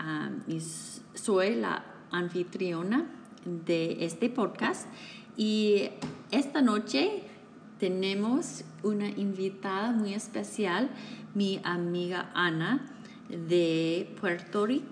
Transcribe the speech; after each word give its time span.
um, 0.00 0.40
y 0.46 0.60
soy 1.14 1.54
la 1.56 1.84
anfitriona 2.10 3.06
de 3.44 4.04
este 4.04 4.28
podcast 4.28 4.86
y 5.36 5.90
esta 6.30 6.62
noche 6.62 7.22
tenemos 7.78 8.64
una 8.82 9.08
invitada 9.08 9.92
muy 9.92 10.14
especial, 10.14 10.90
mi 11.34 11.60
amiga 11.62 12.30
Ana 12.34 12.86
de 13.28 14.12
Puerto 14.20 14.66
Rico. 14.66 14.88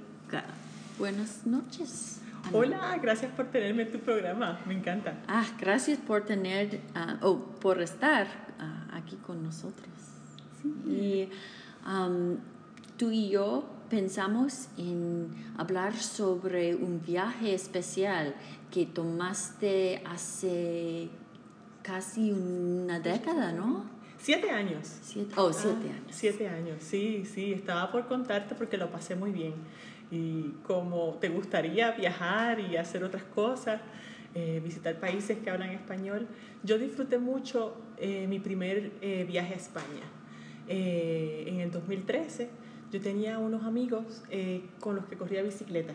Buenas 0.98 1.46
noches. 1.46 2.22
Hola, 2.52 2.96
gracias 3.02 3.32
por 3.32 3.46
tenerme 3.46 3.82
en 3.82 3.92
tu 3.92 3.98
programa, 3.98 4.60
me 4.66 4.74
encanta. 4.74 5.14
Ah, 5.26 5.44
gracias 5.58 5.98
por 5.98 6.24
tener 6.24 6.80
ah, 6.94 7.16
o 7.22 7.38
por 7.38 7.82
estar 7.82 8.28
ah, 8.60 8.86
aquí 8.92 9.16
con 9.16 9.42
nosotros. 9.42 9.88
Y 10.86 11.28
um, 11.84 12.36
tú 12.96 13.10
y 13.10 13.30
yo 13.30 13.68
pensamos 13.88 14.68
en 14.78 15.28
hablar 15.56 15.94
sobre 15.96 16.74
un 16.74 17.00
viaje 17.02 17.54
especial 17.54 18.34
que 18.70 18.86
tomaste 18.86 20.02
hace 20.04 21.08
casi 21.82 22.32
una 22.32 23.00
década, 23.00 23.52
¿no? 23.52 23.84
Siete 24.18 24.50
años. 24.50 24.88
Siete, 25.02 25.34
oh, 25.36 25.52
siete 25.52 25.86
Ah, 25.90 25.96
años. 25.96 26.10
Siete 26.10 26.48
años, 26.48 26.76
sí, 26.80 27.24
sí, 27.24 27.52
estaba 27.52 27.90
por 27.92 28.06
contarte 28.08 28.54
porque 28.54 28.76
lo 28.76 28.90
pasé 28.90 29.14
muy 29.14 29.30
bien. 29.30 29.54
Y 30.10 30.52
como 30.66 31.14
te 31.20 31.28
gustaría 31.28 31.92
viajar 31.92 32.60
y 32.60 32.76
hacer 32.76 33.04
otras 33.04 33.24
cosas, 33.24 33.80
eh, 34.34 34.60
visitar 34.62 34.98
países 34.98 35.38
que 35.38 35.50
hablan 35.50 35.70
español, 35.70 36.26
yo 36.62 36.78
disfruté 36.78 37.18
mucho 37.18 37.76
eh, 37.98 38.26
mi 38.28 38.38
primer 38.38 38.92
eh, 39.00 39.24
viaje 39.28 39.54
a 39.54 39.56
España. 39.56 40.02
Eh, 40.68 41.44
en 41.46 41.60
el 41.60 41.70
2013 41.70 42.50
yo 42.96 43.02
tenía 43.02 43.38
unos 43.38 43.64
amigos 43.64 44.22
eh, 44.30 44.62
con 44.80 44.96
los 44.96 45.04
que 45.04 45.16
corría 45.16 45.42
bicicleta. 45.42 45.92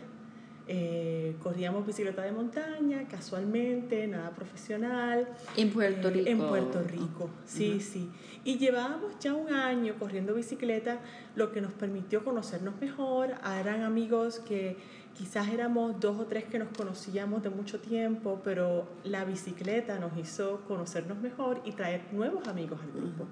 Eh, 0.68 1.34
corríamos 1.42 1.84
bicicleta 1.84 2.22
de 2.22 2.30
montaña, 2.30 3.08
casualmente, 3.08 4.06
nada 4.06 4.30
profesional. 4.30 5.28
En 5.56 5.70
Puerto 5.70 6.08
Eh, 6.08 6.12
Rico. 6.12 6.28
En 6.30 6.38
Puerto 6.38 6.82
Rico, 6.84 7.30
sí, 7.44 7.80
sí. 7.80 8.08
Y 8.44 8.58
llevábamos 8.58 9.18
ya 9.18 9.34
un 9.34 9.52
año 9.52 9.94
corriendo 9.98 10.34
bicicleta, 10.34 11.00
lo 11.34 11.50
que 11.50 11.60
nos 11.60 11.72
permitió 11.72 12.22
conocernos 12.22 12.80
mejor. 12.80 13.30
Ah, 13.42 13.58
Eran 13.58 13.82
amigos 13.82 14.38
que 14.38 14.76
quizás 15.18 15.48
éramos 15.48 15.98
dos 15.98 16.18
o 16.20 16.26
tres 16.26 16.44
que 16.44 16.60
nos 16.60 16.68
conocíamos 16.76 17.42
de 17.42 17.50
mucho 17.50 17.80
tiempo, 17.80 18.40
pero 18.44 18.86
la 19.02 19.24
bicicleta 19.24 19.98
nos 19.98 20.16
hizo 20.16 20.60
conocernos 20.68 21.18
mejor 21.18 21.60
y 21.64 21.72
traer 21.72 22.02
nuevos 22.12 22.46
amigos 22.46 22.78
al 22.80 22.92
grupo. 22.92 23.26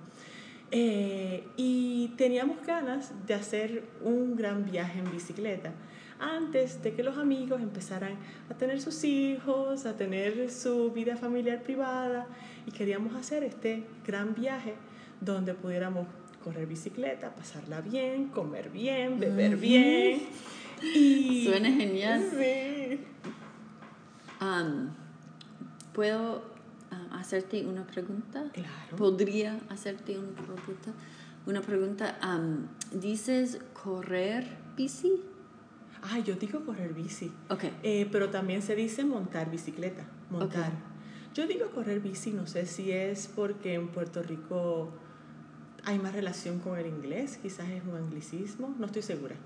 Eh, 0.73 1.49
y 1.57 2.09
teníamos 2.17 2.65
ganas 2.65 3.13
de 3.27 3.35
hacer 3.35 3.85
un 4.03 4.37
gran 4.37 4.71
viaje 4.71 5.01
en 5.01 5.11
bicicleta 5.11 5.73
antes 6.21 6.83
de 6.83 6.93
que 6.93 7.03
los 7.03 7.17
amigos 7.17 7.61
empezaran 7.61 8.13
a 8.49 8.55
tener 8.55 8.81
sus 8.81 9.03
hijos, 9.05 9.87
a 9.87 9.97
tener 9.97 10.51
su 10.51 10.93
vida 10.93 11.17
familiar 11.17 11.63
privada 11.63 12.27
y 12.67 12.71
queríamos 12.71 13.17
hacer 13.17 13.43
este 13.43 13.85
gran 14.07 14.35
viaje 14.35 14.75
donde 15.21 15.55
pudiéramos 15.55 16.07
correr 16.45 16.67
bicicleta, 16.67 17.35
pasarla 17.35 17.81
bien, 17.81 18.29
comer 18.29 18.71
bien, 18.71 19.19
beber 19.19 19.57
bien. 19.57 20.23
Y 20.95 21.45
Suena 21.45 21.71
genial. 21.71 22.23
Sí. 22.31 23.01
Um, 24.41 24.91
¿Puedo 25.93 26.43
ah, 26.91 27.19
hacerte 27.19 27.67
una 27.67 27.87
pregunta? 27.87 28.51
Claro. 28.53 28.97
¿Podría 28.97 29.59
hacerte 29.69 30.19
una 30.19 30.33
pregunta? 30.33 30.93
Una 31.47 31.61
pregunta. 31.63 32.19
um, 32.25 32.67
¿Dices 32.99 33.59
correr 33.73 34.47
bici? 34.77 35.23
Ah, 36.03 36.19
yo 36.19 36.35
digo 36.35 36.65
correr 36.65 36.95
bici. 36.95 37.31
Ok. 37.49 37.65
Eh, 37.83 38.09
pero 38.11 38.31
también 38.31 38.63
se 38.63 38.75
dice 38.75 39.05
montar 39.05 39.51
bicicleta, 39.51 40.05
montar. 40.31 40.73
Ok. 40.73 40.79
Yo 41.35 41.47
digo 41.47 41.71
correr 41.71 42.01
bici, 42.01 42.33
no 42.33 42.47
sé 42.47 42.67
si 42.67 42.91
es 42.91 43.29
porque 43.29 43.75
en 43.75 43.89
Puerto 43.89 44.23
Rico 44.23 44.91
hay 45.85 45.99
más 45.99 46.13
relación 46.13 46.59
con 46.59 46.79
el 46.79 46.87
inglés, 46.87 47.39
quizás 47.41 47.69
es 47.71 47.83
un 47.85 47.97
anglicismo, 47.97 48.75
no 48.79 48.87
estoy 48.87 49.03
segura. 49.03 49.37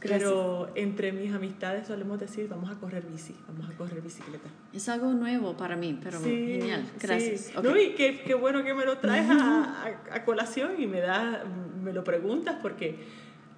Gracias. 0.00 0.22
Pero 0.30 0.70
entre 0.76 1.12
mis 1.12 1.32
amistades 1.34 1.86
solemos 1.88 2.20
decir, 2.20 2.48
vamos 2.48 2.70
a 2.70 2.74
correr 2.74 3.04
bici, 3.10 3.34
vamos 3.48 3.68
a 3.68 3.72
correr 3.76 4.00
bicicleta. 4.00 4.48
Es 4.72 4.88
algo 4.88 5.12
nuevo 5.12 5.56
para 5.56 5.74
mí, 5.76 5.98
pero 6.02 6.20
genial. 6.20 6.84
Gracias. 7.00 7.40
sí. 7.40 7.52
Ok. 7.56 7.64
No, 7.64 7.76
y 7.76 7.94
qué, 7.94 8.20
qué 8.24 8.34
bueno 8.34 8.62
que 8.62 8.74
me 8.74 8.84
lo 8.84 8.98
traes 8.98 9.28
a, 9.28 9.82
a- 9.84 10.14
a 10.14 10.24
colación 10.24 10.72
y 10.80 10.86
me, 10.86 11.00
da, 11.00 11.42
me 11.82 11.92
lo 11.92 12.04
preguntas 12.04 12.56
porque 12.62 12.96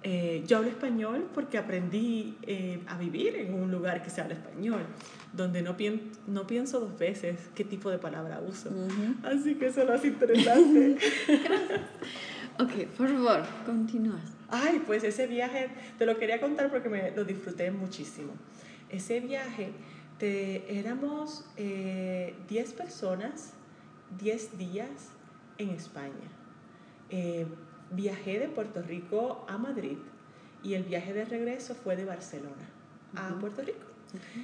eh, 0.03 0.43
yo 0.47 0.57
hablo 0.57 0.69
español 0.69 1.27
porque 1.31 1.59
aprendí 1.59 2.35
eh, 2.41 2.81
a 2.87 2.97
vivir 2.97 3.35
en 3.35 3.53
un 3.53 3.69
lugar 3.69 4.01
que 4.01 4.09
se 4.09 4.19
habla 4.21 4.33
español, 4.33 4.81
donde 5.33 5.61
no, 5.61 5.77
pien- 5.77 6.01
no 6.25 6.47
pienso 6.47 6.79
dos 6.79 6.97
veces 6.97 7.37
qué 7.53 7.63
tipo 7.63 7.91
de 7.91 7.99
palabra 7.99 8.41
uso. 8.41 8.69
Ujú. 8.69 9.15
Así 9.27 9.53
que 9.55 9.67
eso 9.67 9.83
lo 9.83 9.93
hace 9.93 10.07
interesante. 10.07 10.97
Ok, 12.59 12.71
por 12.97 13.07
favor, 13.07 13.41
continúas. 13.65 14.21
Ay, 14.51 14.83
pues 14.85 15.03
ese 15.05 15.27
viaje 15.27 15.69
te 15.97 16.05
lo 16.05 16.17
quería 16.19 16.41
contar 16.41 16.69
porque 16.69 16.89
me 16.89 17.11
lo 17.11 17.23
disfruté 17.23 17.71
muchísimo. 17.71 18.33
Ese 18.89 19.21
viaje, 19.21 19.71
te, 20.19 20.77
éramos 20.77 21.45
eh, 21.55 22.35
10 22.49 22.73
personas, 22.73 23.53
10 24.19 24.57
días 24.57 24.89
en 25.57 25.69
España. 25.69 26.27
Eh, 27.09 27.45
viajé 27.91 28.39
de 28.39 28.49
Puerto 28.49 28.81
Rico 28.81 29.45
a 29.47 29.57
Madrid 29.57 29.97
y 30.63 30.73
el 30.73 30.83
viaje 30.83 31.13
de 31.13 31.23
regreso 31.23 31.73
fue 31.73 31.95
de 31.95 32.03
Barcelona 32.03 32.69
a. 33.15 33.39
Puerto 33.39 33.61
Rico. 33.61 33.79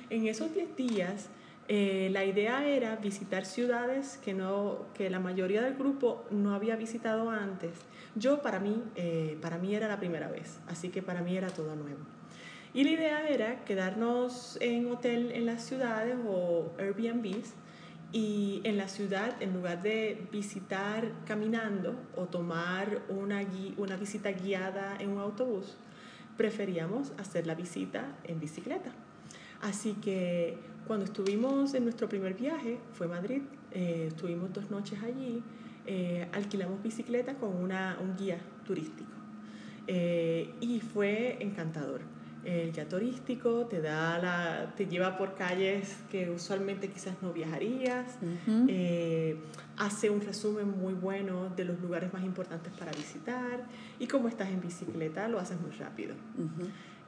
En 0.09 0.28
esos 0.28 0.53
10 0.53 0.75
días, 0.78 1.28
eh, 1.69 2.09
la 2.13 2.23
idea 2.23 2.66
era 2.66 2.95
visitar 2.95 3.45
ciudades 3.45 4.17
que, 4.23 4.33
no, 4.33 4.85
que 4.94 5.09
la 5.09 5.19
mayoría 5.19 5.61
del 5.61 5.75
grupo 5.75 6.25
no 6.31 6.53
había 6.53 6.78
visitado 6.78 7.29
antes. 7.29 7.72
Yo, 8.16 8.41
para 8.41 8.59
mí, 8.59 8.81
eh, 8.95 9.38
para 9.41 9.57
mí 9.57 9.75
era 9.75 9.89
la 9.89 10.00
primera 10.00 10.29
vez, 10.29 10.59
así 10.67 10.89
que 10.89 11.01
para 11.01 11.22
mí 11.22 11.35
era 11.35 11.50
todo 11.50 11.75
nuevo. 11.75 12.00
Y 12.73 12.83
la 12.85 12.91
idea 12.91 13.28
era 13.28 13.66
quedarnos 13.66 14.57
en 14.61 14.89
hotel 14.91 15.31
en 15.31 15.45
las 15.45 15.63
ciudades 15.63 16.16
o 16.25 16.72
Airbnbs 16.79 17.53
y 18.13 18.61
en 18.63 18.78
la 18.78 18.88
ciudad, 18.88 19.41
en 19.41 19.53
lugar 19.53 19.81
de 19.81 20.25
visitar 20.31 21.11
caminando 21.25 21.95
o 22.16 22.25
tomar 22.25 23.01
una, 23.09 23.45
una 23.75 23.97
visita 23.97 24.31
guiada 24.31 24.95
en 24.99 25.09
un 25.09 25.19
autobús, 25.19 25.75
preferíamos 26.38 27.11
hacer 27.17 27.45
la 27.45 27.55
visita 27.55 28.16
en 28.23 28.39
bicicleta. 28.39 28.91
Así 29.62 29.94
que 29.94 30.57
cuando 30.88 31.06
estuvimos 31.06 31.73
en 31.73 31.84
nuestro 31.84 32.07
primer 32.07 32.34
viaje, 32.34 32.79
fue 32.94 33.07
Madrid, 33.07 33.41
eh, 33.72 34.06
estuvimos 34.07 34.53
dos 34.53 34.69
noches 34.72 35.00
allí, 35.03 35.44
eh, 35.85 36.28
alquilamos 36.31 36.81
bicicleta 36.81 37.35
con 37.35 37.56
una, 37.56 37.97
un 38.01 38.16
guía 38.16 38.40
turístico 38.66 39.12
Eh, 39.90 40.53
y 40.59 40.81
fue 40.81 41.38
encantador. 41.40 42.02
El 42.43 42.72
guía 42.73 42.87
turístico 42.87 43.66
te, 43.67 43.81
da 43.81 44.20
la, 44.20 44.73
te 44.76 44.85
lleva 44.85 45.17
por 45.17 45.35
calles 45.35 45.97
que 46.11 46.29
usualmente 46.29 46.90
quizás 46.90 47.16
no 47.22 47.34
viajarías, 47.34 48.17
hace 49.78 50.09
un 50.09 50.22
resumen 50.22 50.70
muy 50.78 50.93
bueno 50.93 51.49
de 51.55 51.66
los 51.66 51.79
lugares 51.81 52.14
más 52.14 52.23
importantes 52.23 52.72
para 52.79 52.91
visitar 52.91 53.66
y 53.99 54.08
como 54.08 54.28
estás 54.28 54.49
en 54.49 54.61
bicicleta 54.61 55.28
lo 55.28 55.40
haces 55.40 55.59
muy 55.59 55.72
rápido. 55.72 56.16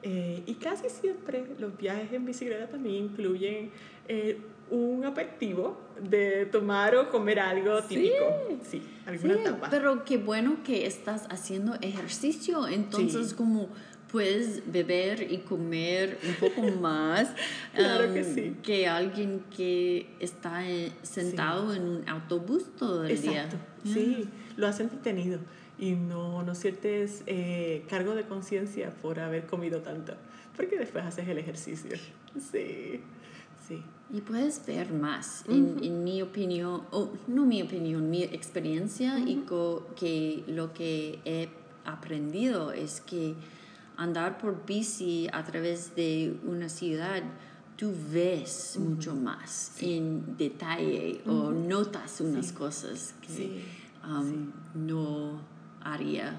Eh, 0.02 0.42
y 0.46 0.54
casi 0.54 0.88
siempre 0.88 1.44
los 1.58 1.76
viajes 1.76 2.10
en 2.12 2.24
bicicleta 2.24 2.68
también 2.68 3.04
incluyen 3.04 3.70
eh, 4.08 4.38
un 4.70 5.04
aperitivo 5.04 5.78
de 6.00 6.46
tomar 6.46 6.94
o 6.96 7.10
comer 7.10 7.38
algo 7.40 7.80
Sí. 7.82 7.88
típico. 7.96 8.58
Sí, 8.64 8.82
alguna 9.04 9.34
Sí, 9.36 9.40
tapa. 9.44 9.68
pero 9.70 10.04
qué 10.04 10.16
bueno 10.16 10.58
que 10.64 10.86
estás 10.86 11.26
haciendo 11.28 11.74
ejercicio, 11.82 12.66
entonces 12.68 13.30
Sí. 13.30 13.34
como 13.34 13.68
puedes 14.10 14.62
beber 14.72 15.30
y 15.30 15.38
comer 15.38 16.18
un 16.26 16.34
poco 16.34 16.62
más 16.80 17.28
Claro 17.74 18.12
que 18.14 18.22
um, 18.22 18.34
sí. 18.34 18.56
que 18.62 18.88
alguien 18.88 19.42
que 19.56 20.06
está 20.18 20.68
eh, 20.68 20.92
sentado 21.02 21.74
en 21.74 21.82
un 21.82 22.08
autobús 22.08 22.64
todo 22.78 23.04
el 23.04 23.20
día. 23.20 23.44
Exacto, 23.44 23.58
sí, 23.84 24.28
lo 24.56 24.66
hace 24.66 24.84
entretenido. 24.84 25.38
Y 25.80 25.92
no, 25.92 26.42
no 26.42 26.54
sientes 26.54 27.22
eh, 27.26 27.84
cargo 27.88 28.14
de 28.14 28.24
conciencia 28.24 28.90
por 29.00 29.18
haber 29.18 29.46
comido 29.46 29.80
tanto, 29.80 30.12
porque 30.54 30.78
después 30.78 31.04
haces 31.04 31.26
el 31.26 31.38
ejercicio. 31.38 31.96
Sí, 32.38 33.00
sí. 33.66 33.82
Y 34.12 34.20
puedes 34.20 34.64
ver 34.66 34.92
más, 34.92 35.44
en, 35.48 35.82
en, 35.82 36.04
mi 36.04 36.20
opinión, 36.20 36.82
o 36.90 37.10
no 37.28 37.46
mi 37.46 37.62
opinión, 37.62 38.10
mi 38.10 38.24
experiencia 38.24 39.18
y 39.18 39.44
que 39.96 40.44
lo 40.48 40.74
que 40.74 41.18
he 41.24 41.48
aprendido 41.86 42.72
es 42.72 43.00
que 43.00 43.34
andar 43.96 44.36
por 44.38 44.66
bici 44.66 45.28
a 45.32 45.44
través 45.44 45.94
de 45.96 46.36
una 46.44 46.68
ciudad, 46.68 47.22
tú 47.76 47.94
ves 48.12 48.76
mucho 48.78 49.14
más 49.14 49.80
en 49.80 50.36
detalle 50.36 51.22
o 51.26 51.52
notas 51.52 52.20
unas 52.20 52.52
cosas 52.52 53.14
que 53.22 53.62
um, 54.04 54.52
no 54.74 55.40
haría 55.82 56.38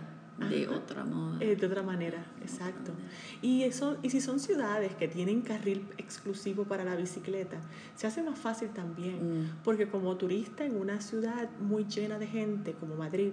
de 0.50 0.68
otra 0.68 1.04
modo. 1.04 1.40
Eh, 1.40 1.56
de 1.56 1.66
otra 1.66 1.84
manera, 1.84 2.26
exacto. 2.42 2.94
Y, 3.42 3.64
eso, 3.64 3.98
y 4.02 4.10
si 4.10 4.22
son 4.22 4.40
ciudades 4.40 4.96
que 4.96 5.08
tienen 5.08 5.42
carril 5.42 5.86
exclusivo 5.98 6.64
para 6.64 6.84
la 6.84 6.96
bicicleta, 6.96 7.58
se 7.96 8.08
hace 8.08 8.24
más 8.24 8.40
fácil 8.40 8.70
también, 8.70 9.44
mm. 9.44 9.50
porque 9.64 9.88
como 9.88 10.16
turista 10.18 10.66
en 10.66 10.76
una 10.76 11.02
ciudad 11.02 11.50
muy 11.60 11.86
llena 11.86 12.18
de 12.18 12.28
gente 12.28 12.74
como 12.74 12.96
Madrid, 12.96 13.32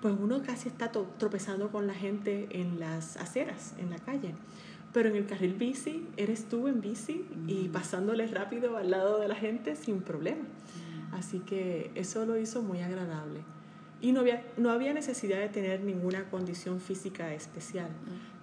pues 0.00 0.14
uno 0.18 0.42
casi 0.42 0.68
está 0.68 0.90
tropezando 0.90 1.70
con 1.70 1.86
la 1.86 1.94
gente 1.94 2.48
en 2.50 2.80
las 2.80 3.16
aceras, 3.16 3.74
en 3.78 3.90
la 3.90 3.98
calle. 3.98 4.34
Pero 4.92 5.08
en 5.08 5.16
el 5.16 5.26
carril 5.26 5.54
bici, 5.54 6.06
eres 6.18 6.48
tú 6.50 6.68
en 6.68 6.80
bici 6.80 7.24
y 7.46 7.68
mm. 7.68 7.72
pasándole 7.72 8.26
rápido 8.26 8.76
al 8.76 8.90
lado 8.90 9.20
de 9.20 9.28
la 9.28 9.36
gente 9.36 9.76
sin 9.76 10.02
problema. 10.02 10.42
Mm. 10.42 11.14
Así 11.14 11.38
que 11.38 11.90
eso 11.94 12.26
lo 12.26 12.36
hizo 12.36 12.62
muy 12.62 12.80
agradable. 12.80 13.40
Y 14.02 14.12
no 14.12 14.20
había, 14.20 14.44
no 14.58 14.70
había 14.70 14.92
necesidad 14.92 15.38
de 15.38 15.48
tener 15.48 15.80
ninguna 15.80 16.28
condición 16.28 16.80
física 16.80 17.32
especial. 17.32 17.88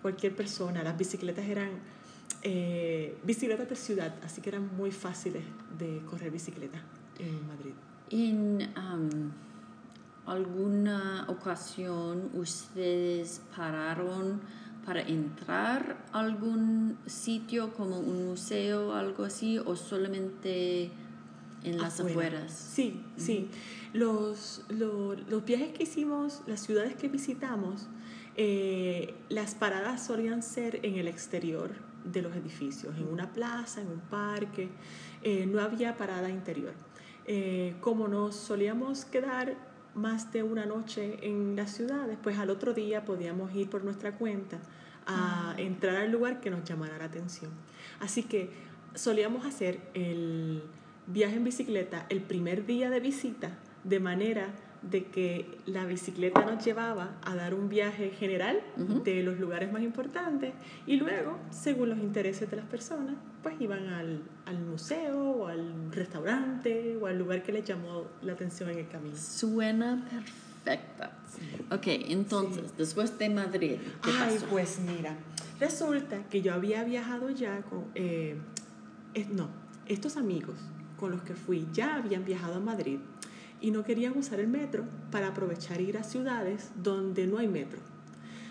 Cualquier 0.01 0.35
persona, 0.35 0.81
las 0.81 0.97
bicicletas 0.97 1.45
eran 1.45 1.69
eh, 2.41 3.17
bicicletas 3.23 3.69
de 3.69 3.75
ciudad, 3.75 4.15
así 4.23 4.41
que 4.41 4.49
eran 4.49 4.75
muy 4.77 4.91
fáciles 4.91 5.43
de 5.77 6.01
correr 6.09 6.31
bicicleta 6.31 6.81
en 7.19 7.45
Madrid. 7.47 7.73
En 8.09 8.73
alguna 10.25 11.25
ocasión 11.27 12.29
ustedes 12.33 13.41
pararon 13.55 14.39
para 14.85 15.01
entrar 15.01 15.97
a 16.13 16.19
algún 16.19 16.97
sitio 17.05 17.73
como 17.73 17.99
un 17.99 18.29
museo 18.29 18.89
o 18.89 18.93
algo 18.93 19.23
así 19.25 19.59
o 19.59 19.75
solamente 19.75 20.91
en 21.63 21.77
las 21.77 21.99
afueras? 21.99 22.51
Sí, 22.51 23.01
sí. 23.17 23.49
Los, 23.93 24.63
los, 24.69 25.45
viajes 25.45 25.71
que 25.71 25.83
hicimos, 25.83 26.41
las 26.47 26.61
ciudades 26.61 26.95
que 26.95 27.07
visitamos, 27.07 27.87
eh, 28.35 29.15
las 29.29 29.55
paradas 29.55 30.05
solían 30.05 30.43
ser 30.43 30.79
en 30.83 30.95
el 30.95 31.07
exterior 31.07 31.71
de 32.03 32.21
los 32.21 32.35
edificios, 32.35 32.95
en 32.97 33.07
una 33.07 33.31
plaza, 33.31 33.81
en 33.81 33.87
un 33.87 33.99
parque, 33.99 34.69
eh, 35.23 35.45
no 35.45 35.59
había 35.59 35.97
parada 35.97 36.29
interior. 36.29 36.73
Eh, 37.25 37.75
como 37.81 38.07
nos 38.07 38.35
solíamos 38.35 39.05
quedar 39.05 39.55
más 39.95 40.31
de 40.31 40.43
una 40.43 40.65
noche 40.65 41.19
en 41.21 41.55
las 41.55 41.71
ciudades, 41.71 42.17
pues 42.21 42.37
al 42.37 42.49
otro 42.49 42.73
día 42.73 43.05
podíamos 43.05 43.53
ir 43.53 43.69
por 43.69 43.83
nuestra 43.83 44.17
cuenta 44.17 44.59
a 45.05 45.55
entrar 45.57 45.95
al 45.97 46.11
lugar 46.11 46.39
que 46.39 46.49
nos 46.49 46.63
llamara 46.63 46.97
la 46.97 47.05
atención. 47.05 47.51
Así 47.99 48.23
que 48.23 48.51
solíamos 48.93 49.45
hacer 49.45 49.79
el 49.93 50.63
viaje 51.09 51.35
en 51.35 51.43
bicicleta 51.43 52.05
el 52.09 52.21
primer 52.21 52.65
día 52.65 52.89
de 52.89 52.99
visita 52.99 53.57
de 53.83 53.99
manera 53.99 54.53
de 54.81 55.05
que 55.05 55.57
la 55.65 55.85
bicicleta 55.85 56.45
nos 56.45 56.63
llevaba 56.63 57.17
a 57.23 57.35
dar 57.35 57.53
un 57.53 57.67
viaje 57.67 58.11
general 58.11 58.61
de 59.03 59.23
los 59.23 59.37
lugares 59.37 59.71
más 59.73 59.81
importantes 59.81 60.53
y 60.87 60.95
luego, 60.95 61.37
según 61.49 61.89
los 61.89 61.97
intereses 61.99 62.49
de 62.49 62.57
las 62.57 62.65
personas, 62.65 63.15
pues 63.43 63.59
iban 63.59 63.87
al, 63.89 64.21
al, 64.45 64.59
museo 64.59 65.19
o 65.19 65.47
al 65.47 65.91
restaurante 65.91 66.97
o 67.01 67.07
al 67.07 67.17
lugar 67.17 67.43
que 67.43 67.51
les 67.51 67.65
llamó 67.65 68.05
la 68.21 68.33
atención 68.33 68.69
en 68.69 68.79
el 68.79 68.87
camino. 68.87 69.17
Suena 69.17 70.07
perfecta. 70.09 71.11
Ok, 71.71 71.87
entonces, 71.87 72.77
después 72.77 73.17
de 73.17 73.29
Madrid, 73.29 73.77
¿qué 74.01 74.11
Ay, 74.17 74.39
pues 74.49 74.79
mira, 74.79 75.17
resulta 75.59 76.23
que 76.29 76.41
yo 76.41 76.53
había 76.53 76.85
viajado 76.85 77.29
ya 77.31 77.61
con, 77.63 77.85
eh, 77.95 78.37
no, 79.31 79.49
estos 79.87 80.15
amigos 80.15 80.55
con 80.99 81.11
los 81.11 81.21
que 81.21 81.33
fui 81.33 81.67
ya 81.73 81.95
habían 81.95 82.25
viajado 82.25 82.55
a 82.55 82.59
Madrid 82.59 82.99
y 83.61 83.71
no 83.71 83.83
querían 83.83 84.17
usar 84.17 84.39
el 84.39 84.47
metro 84.47 84.85
para 85.11 85.29
aprovechar 85.29 85.81
ir 85.81 85.97
a 85.97 86.03
ciudades 86.03 86.71
donde 86.75 87.27
no 87.27 87.37
hay 87.37 87.47
metro. 87.47 87.79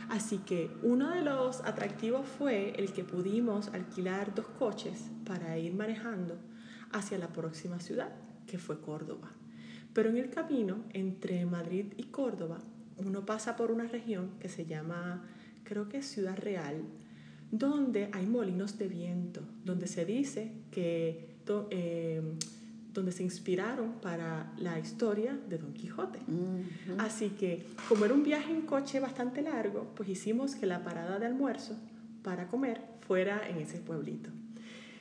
Así 0.08 0.38
que 0.38 0.70
uno 0.82 1.10
de 1.10 1.22
los 1.22 1.60
atractivos 1.64 2.26
fue 2.26 2.72
el 2.78 2.92
que 2.92 3.04
pudimos 3.04 3.68
alquilar 3.68 4.34
dos 4.34 4.46
coches 4.58 5.10
para 5.26 5.58
ir 5.58 5.74
manejando 5.74 6.38
hacia 6.92 7.18
la 7.18 7.28
próxima 7.28 7.78
ciudad, 7.78 8.10
que 8.46 8.58
fue 8.58 8.80
Córdoba. 8.80 9.30
Pero 9.92 10.08
en 10.08 10.16
el 10.16 10.30
camino 10.30 10.84
entre 10.94 11.44
Madrid 11.44 11.92
y 11.96 12.04
Córdoba, 12.04 12.58
uno 12.96 13.26
pasa 13.26 13.56
por 13.56 13.70
una 13.70 13.84
región 13.84 14.30
que 14.40 14.48
se 14.48 14.64
llama, 14.64 15.24
creo 15.64 15.88
que 15.88 16.02
Ciudad 16.02 16.38
Real, 16.38 16.82
donde 17.50 18.08
hay 18.12 18.26
molinos 18.26 18.78
de 18.78 18.88
viento, 18.88 19.42
donde 19.64 19.86
se 19.86 20.04
dice 20.04 20.52
que 20.70 21.27
eh, 21.70 22.22
donde 22.92 23.12
se 23.12 23.22
inspiraron 23.22 23.92
para 24.00 24.52
la 24.58 24.78
historia 24.78 25.38
de 25.48 25.58
Don 25.58 25.72
Quijote. 25.72 26.18
Así 26.98 27.30
que, 27.30 27.64
como 27.88 28.04
era 28.04 28.14
un 28.14 28.24
viaje 28.24 28.50
en 28.50 28.62
coche 28.62 28.98
bastante 28.98 29.42
largo, 29.42 29.92
pues 29.94 30.08
hicimos 30.08 30.56
que 30.56 30.66
la 30.66 30.82
parada 30.82 31.18
de 31.18 31.26
almuerzo 31.26 31.76
para 32.22 32.48
comer 32.48 32.80
fuera 33.06 33.48
en 33.48 33.58
ese 33.58 33.78
pueblito. 33.78 34.30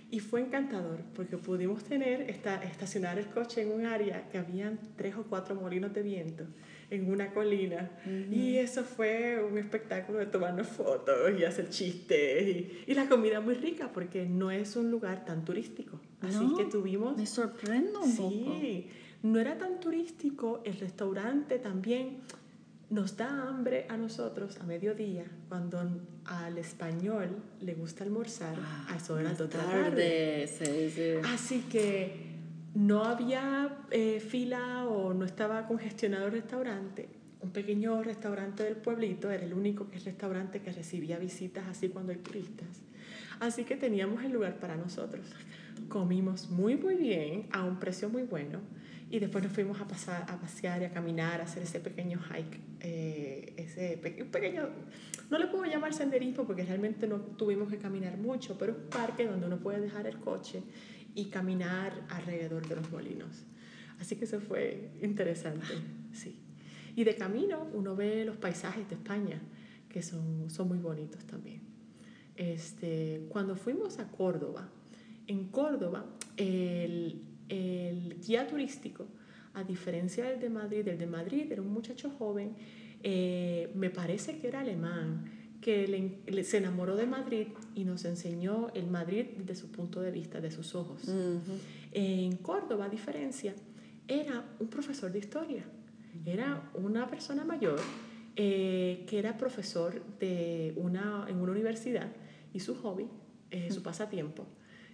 Y 0.10 0.20
fue 0.20 0.40
encantador 0.40 1.00
porque 1.16 1.38
pudimos 1.38 1.84
tener, 1.84 2.30
esta, 2.30 2.64
estacionar 2.64 3.20
el 3.20 3.26
coche 3.26 3.64
en 3.64 3.72
un 3.72 3.86
área 3.86 4.30
que 4.30 4.38
habían 4.38 4.80
tres 4.96 5.16
o 5.16 5.24
cuatro 5.24 5.56
molinos 5.56 5.94
de 5.94 6.02
viento 6.02 6.46
en 6.90 7.12
una 7.12 7.34
colina. 7.34 7.92
Y 8.32 8.58
eso 8.58 8.84
fue 8.84 9.44
un 9.44 9.58
espectáculo 9.58 10.20
de 10.20 10.28
tomarnos 10.28 10.68
fotos 10.68 11.38
y 11.38 11.44
hacer 11.44 11.70
chistes. 11.70 12.48
Y, 12.48 12.84
y, 12.88 12.94
la 12.94 13.10
comida 13.10 13.42
muy 13.42 13.56
rica 13.56 13.92
porque 13.94 14.26
no 14.26 14.52
es 14.52 14.78
un 14.78 14.90
lugar 14.90 15.26
tan 15.26 15.44
turístico. 15.44 16.00
Así 16.22 16.54
que 16.58 16.66
tuvimos... 16.66 17.16
Me 17.18 17.26
sorprendo 17.26 18.02
un 18.02 18.12
sí, 18.12 18.88
no 19.24 19.40
era 19.40 19.58
tan 19.58 19.80
turístico. 19.80 20.62
El 20.64 20.80
restaurante 20.80 21.60
también 21.60 22.20
nos 22.90 23.18
da 23.18 23.48
hambre 23.48 23.86
a 23.90 23.98
nosotros 23.98 24.58
a 24.60 24.64
mediodía 24.64 25.26
cuando 25.50 25.82
al 26.26 26.58
español 26.58 27.38
le 27.60 27.74
gusta 27.74 28.04
almorzar 28.04 28.56
a 28.88 28.96
eso 28.96 29.16
de 29.16 29.24
las 29.24 29.38
tarde. 29.38 30.48
Sí, 30.48 30.90
sí. 30.90 31.14
Así 31.26 31.62
que 31.70 32.28
no 32.74 33.04
había 33.04 33.78
eh, 33.92 34.20
fila 34.20 34.86
o 34.86 35.14
no 35.14 35.26
estaba 35.26 35.68
congestionado 35.68 36.28
el 36.28 36.32
restaurante. 36.32 37.10
Un 37.42 37.52
pequeño 37.52 38.02
restaurante 38.04 38.64
del 38.64 38.78
pueblito 38.78 39.30
era 39.30 39.44
el 39.44 39.54
único 39.54 39.90
que 39.90 40.00
restaurante 40.00 40.62
que 40.62 40.72
recibía 40.72 41.18
visitas 41.18 41.66
así 41.68 41.90
cuando 41.90 42.12
hay 42.12 42.20
turistas. 42.20 42.68
Así 43.40 43.64
que 43.64 43.76
teníamos 43.76 44.24
el 44.24 44.32
lugar 44.32 44.60
para 44.60 44.76
nosotros. 44.76 45.26
Comimos 45.88 46.50
muy 46.50 46.76
muy 46.76 46.96
bien 46.96 47.48
a 47.52 47.64
un 47.64 47.80
precio 47.80 48.10
muy 48.10 48.24
bueno 48.24 48.60
y 49.10 49.20
después 49.20 49.44
nos 49.44 49.54
fuimos 49.54 49.80
a, 49.80 49.88
pasar, 49.88 50.26
a 50.30 50.40
pasear 50.40 50.82
y 50.82 50.86
a 50.86 50.92
caminar, 50.92 51.40
a 51.40 51.46
hacer 51.46 51.64
ese 51.64 51.80
pequeño 51.80 52.20
hike, 52.20 52.60
eh, 52.82 53.54
ese 53.56 53.98
pequeño, 53.98 54.70
no 55.30 55.38
le 55.38 55.48
puedo 55.48 55.66
llamar 55.66 55.94
senderismo 55.94 56.46
porque 56.46 56.66
realmente 56.66 57.08
no 57.08 57.20
tuvimos 57.20 57.70
que 57.70 57.78
caminar 57.78 58.18
mucho, 58.18 58.58
pero 58.58 58.74
es 58.74 58.78
un 58.80 58.90
parque 58.90 59.26
donde 59.26 59.46
uno 59.46 59.58
puede 59.60 59.80
dejar 59.80 60.08
el 60.08 60.18
coche 60.18 60.62
y 61.16 61.26
caminar 61.26 62.06
alrededor 62.10 62.68
de 62.68 62.76
los 62.76 62.92
molinos. 62.92 63.46
Así 64.00 64.18
que 64.18 64.26
eso 64.26 64.42
fue 64.42 64.92
interesante, 65.02 65.66
sí. 66.12 66.38
Y 66.96 67.04
de 67.04 67.16
camino 67.16 67.68
uno 67.74 67.96
ve 67.96 68.26
los 68.26 68.38
paisajes 68.38 68.90
de 68.90 68.96
España, 68.96 69.42
que 69.88 70.02
son, 70.02 70.50
son 70.50 70.68
muy 70.68 70.80
bonitos 70.80 71.24
también. 71.26 71.62
Este, 72.36 73.26
cuando 73.30 73.56
fuimos 73.56 74.00
a 74.00 74.08
Córdoba, 74.10 74.70
en 75.28 75.50
Córdoba 75.50 76.06
el, 76.38 77.22
el 77.50 78.20
guía 78.20 78.48
turístico, 78.48 79.08
a 79.54 79.64
diferencia 79.64 80.26
del 80.26 80.40
de 80.40 80.50
Madrid, 80.50 80.88
el 80.88 80.98
de 80.98 81.08
Madrid 81.08 81.52
era 81.52 81.62
un 81.62 81.74
muchacho 81.74 82.10
joven, 82.12 82.56
eh, 83.04 83.72
me 83.76 83.90
parece 83.90 84.40
que 84.40 84.48
era 84.48 84.60
alemán, 84.62 85.26
que 85.62 86.44
se 86.44 86.58
enamoró 86.58 86.96
de 86.96 87.08
Madrid 87.08 87.48
y 87.76 87.84
nos 87.84 88.06
enseñó 88.06 88.70
el 88.74 88.88
Madrid 88.88 89.26
desde 89.38 89.56
su 89.56 89.72
punto 89.72 90.02
de 90.02 90.12
vista, 90.12 90.40
de 90.40 90.52
sus 90.52 90.76
ojos. 90.76 91.02
En 91.92 92.38
Córdoba, 92.38 92.86
a 92.86 92.90
diferencia, 92.90 93.56
era 94.08 94.46
un 94.60 94.68
profesor 94.68 95.12
de 95.12 95.20
historia. 95.20 95.66
Era 96.26 96.70
una 96.74 97.08
persona 97.08 97.44
mayor 97.44 97.80
eh, 98.36 99.04
que 99.08 99.18
era 99.18 99.38
profesor 99.38 100.02
de 100.20 100.74
una, 100.76 101.26
en 101.28 101.38
una 101.38 101.52
universidad 101.52 102.12
y 102.54 102.60
su 102.60 102.76
hobby, 102.76 103.08
eh, 103.50 103.72
su 103.72 103.82
pasatiempo, 103.82 104.46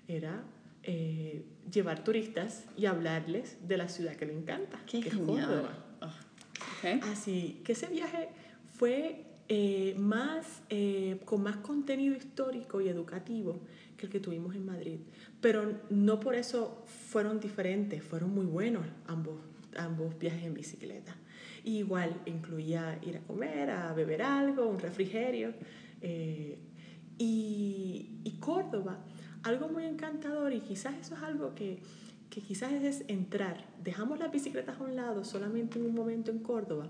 era 0.07 0.43
eh, 0.83 1.43
llevar 1.71 2.03
turistas 2.03 2.65
y 2.77 2.85
hablarles 2.85 3.57
de 3.67 3.77
la 3.77 3.87
ciudad 3.87 4.15
que 4.15 4.25
le 4.25 4.33
encanta, 4.33 4.79
Qué 4.85 4.99
que 5.01 5.11
genial. 5.11 5.39
es 5.39 5.45
Córdoba. 5.45 5.85
Ah, 6.01 6.13
Así 7.11 7.61
que 7.63 7.71
ese 7.73 7.87
viaje 7.87 8.27
fue 8.77 9.25
eh, 9.47 9.95
más, 9.97 10.61
eh, 10.69 11.19
con 11.25 11.41
más 11.43 11.57
contenido 11.57 12.15
histórico 12.15 12.81
y 12.81 12.89
educativo 12.89 13.61
que 13.97 14.07
el 14.07 14.11
que 14.11 14.19
tuvimos 14.19 14.55
en 14.55 14.65
Madrid. 14.65 14.97
Pero 15.39 15.79
no 15.89 16.19
por 16.19 16.35
eso 16.35 16.83
fueron 17.09 17.39
diferentes, 17.39 18.03
fueron 18.03 18.33
muy 18.33 18.45
buenos 18.45 18.85
ambos, 19.07 19.35
ambos 19.77 20.17
viajes 20.19 20.43
en 20.43 20.53
bicicleta. 20.53 21.15
igual 21.63 22.21
incluía 22.25 22.99
ir 23.03 23.17
a 23.17 23.21
comer, 23.21 23.69
a 23.69 23.93
beber 23.93 24.21
algo, 24.21 24.67
un 24.67 24.79
refrigerio. 24.79 25.53
Eh, 26.01 26.57
y, 27.17 28.19
y, 28.25 28.31
Córdoba, 28.39 28.97
algo 29.43 29.67
muy 29.67 29.85
encantador 29.85 30.53
y 30.53 30.61
quizás 30.61 30.95
eso 30.99 31.15
es 31.15 31.21
algo 31.21 31.53
que, 31.53 31.79
que 32.29 32.41
quizás 32.41 32.71
es 32.71 33.03
entrar, 33.07 33.65
dejamos 33.83 34.19
las 34.19 34.31
bicicletas 34.31 34.79
a 34.79 34.83
un 34.83 34.95
lado 34.95 35.23
solamente 35.23 35.77
en 35.77 35.85
un 35.85 35.93
momento 35.93 36.31
en 36.31 36.39
Córdoba 36.39 36.89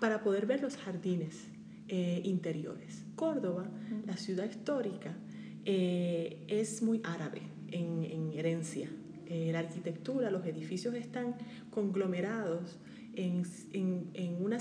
para 0.00 0.22
poder 0.22 0.46
ver 0.46 0.60
los 0.60 0.76
jardines 0.76 1.46
eh, 1.88 2.20
interiores. 2.24 3.04
Córdoba, 3.16 3.66
la 4.06 4.16
ciudad 4.16 4.44
histórica, 4.44 5.16
eh, 5.64 6.44
es 6.48 6.82
muy 6.82 7.00
árabe 7.04 7.42
en, 7.70 8.04
en 8.04 8.32
herencia. 8.34 8.90
Eh, 9.26 9.50
la 9.52 9.60
arquitectura, 9.60 10.30
los 10.30 10.44
edificios 10.44 10.94
están 10.94 11.36
conglomerados 11.70 12.76
en, 13.14 13.42
en, 13.72 14.10
en 14.12 14.42
una, 14.42 14.58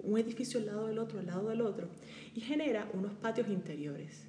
un 0.00 0.18
edificio 0.18 0.60
al 0.60 0.66
lado 0.66 0.86
del 0.88 0.98
otro, 0.98 1.20
al 1.20 1.26
lado 1.26 1.48
del 1.48 1.62
otro, 1.62 1.88
y 2.34 2.40
genera 2.40 2.90
unos 2.92 3.14
patios 3.14 3.48
interiores. 3.48 4.26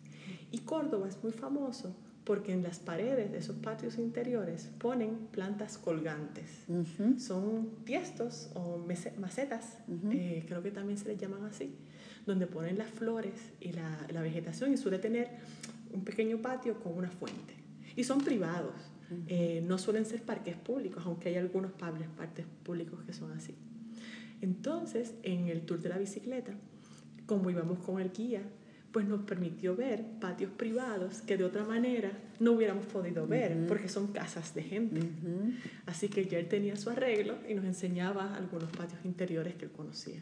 Y 0.56 0.60
Córdoba 0.60 1.10
es 1.10 1.22
muy 1.22 1.34
famoso 1.34 1.94
porque 2.24 2.54
en 2.54 2.64
las 2.64 2.80
paredes 2.80 3.30
de 3.30 3.40
esos 3.40 3.58
patios 3.58 3.98
interiores 3.98 4.70
ponen 4.80 5.28
plantas 5.30 5.78
colgantes. 5.78 6.64
Son 7.18 7.72
tiestos 7.84 8.52
o 8.54 8.78
macetas, 9.20 9.80
eh, 10.12 10.46
creo 10.48 10.64
que 10.64 10.72
también 10.72 10.98
se 10.98 11.10
les 11.10 11.18
llaman 11.18 11.44
así, 11.44 11.76
donde 12.26 12.48
ponen 12.48 12.78
las 12.78 12.90
flores 12.90 13.34
y 13.60 13.74
la, 13.74 14.08
la, 14.14 14.22
vegetación 14.22 14.72
y 14.72 14.78
suele 14.78 14.98
tener 14.98 15.28
un 15.92 16.06
pequeño 16.06 16.38
patio 16.38 16.80
con 16.80 16.94
una 16.94 17.10
fuente. 17.12 17.54
Y 17.98 18.06
son 18.06 18.22
privados, 18.22 18.76
eh, 19.28 19.62
no 19.68 19.78
suelen 19.78 20.06
ser 20.06 20.22
parques 20.22 20.56
públicos, 20.56 21.04
aunque 21.06 21.28
hay 21.28 21.36
algunos 21.36 21.74
parques 21.74 22.46
públicos 22.64 23.04
que 23.06 23.12
son 23.12 23.34
así. 23.34 23.56
Entonces, 24.40 25.16
en 25.24 25.50
el 25.50 25.66
tour 25.66 25.82
de 25.82 25.90
la 25.90 25.98
bicicleta, 25.98 26.54
como 27.26 27.50
íbamos 27.50 27.80
con 27.80 28.00
el 28.00 28.14
guía, 28.14 28.42
pues 28.96 29.06
nos 29.06 29.24
permitió 29.24 29.76
ver 29.76 30.06
patios 30.22 30.50
privados 30.52 31.20
que 31.20 31.36
de 31.36 31.44
otra 31.44 31.66
manera 31.66 32.14
no 32.40 32.54
hubiéramos 32.54 32.86
podido 32.86 33.28
ver 33.28 33.68
porque 33.68 33.90
son 33.90 34.14
casas 34.14 34.56
de 34.56 34.64
gente. 34.64 35.02
Así 35.86 36.08
que 36.08 36.24
ya 36.24 36.40
él 36.40 36.48
tenía 36.48 36.78
su 36.78 36.90
arreglo 36.90 37.36
y 37.46 37.56
nos 37.56 37.66
enseñaba 37.66 38.34
algunos 38.34 38.70
patios 38.70 39.04
interiores 39.04 39.56
que 39.56 39.66
él 39.66 39.72
conocía. 39.72 40.22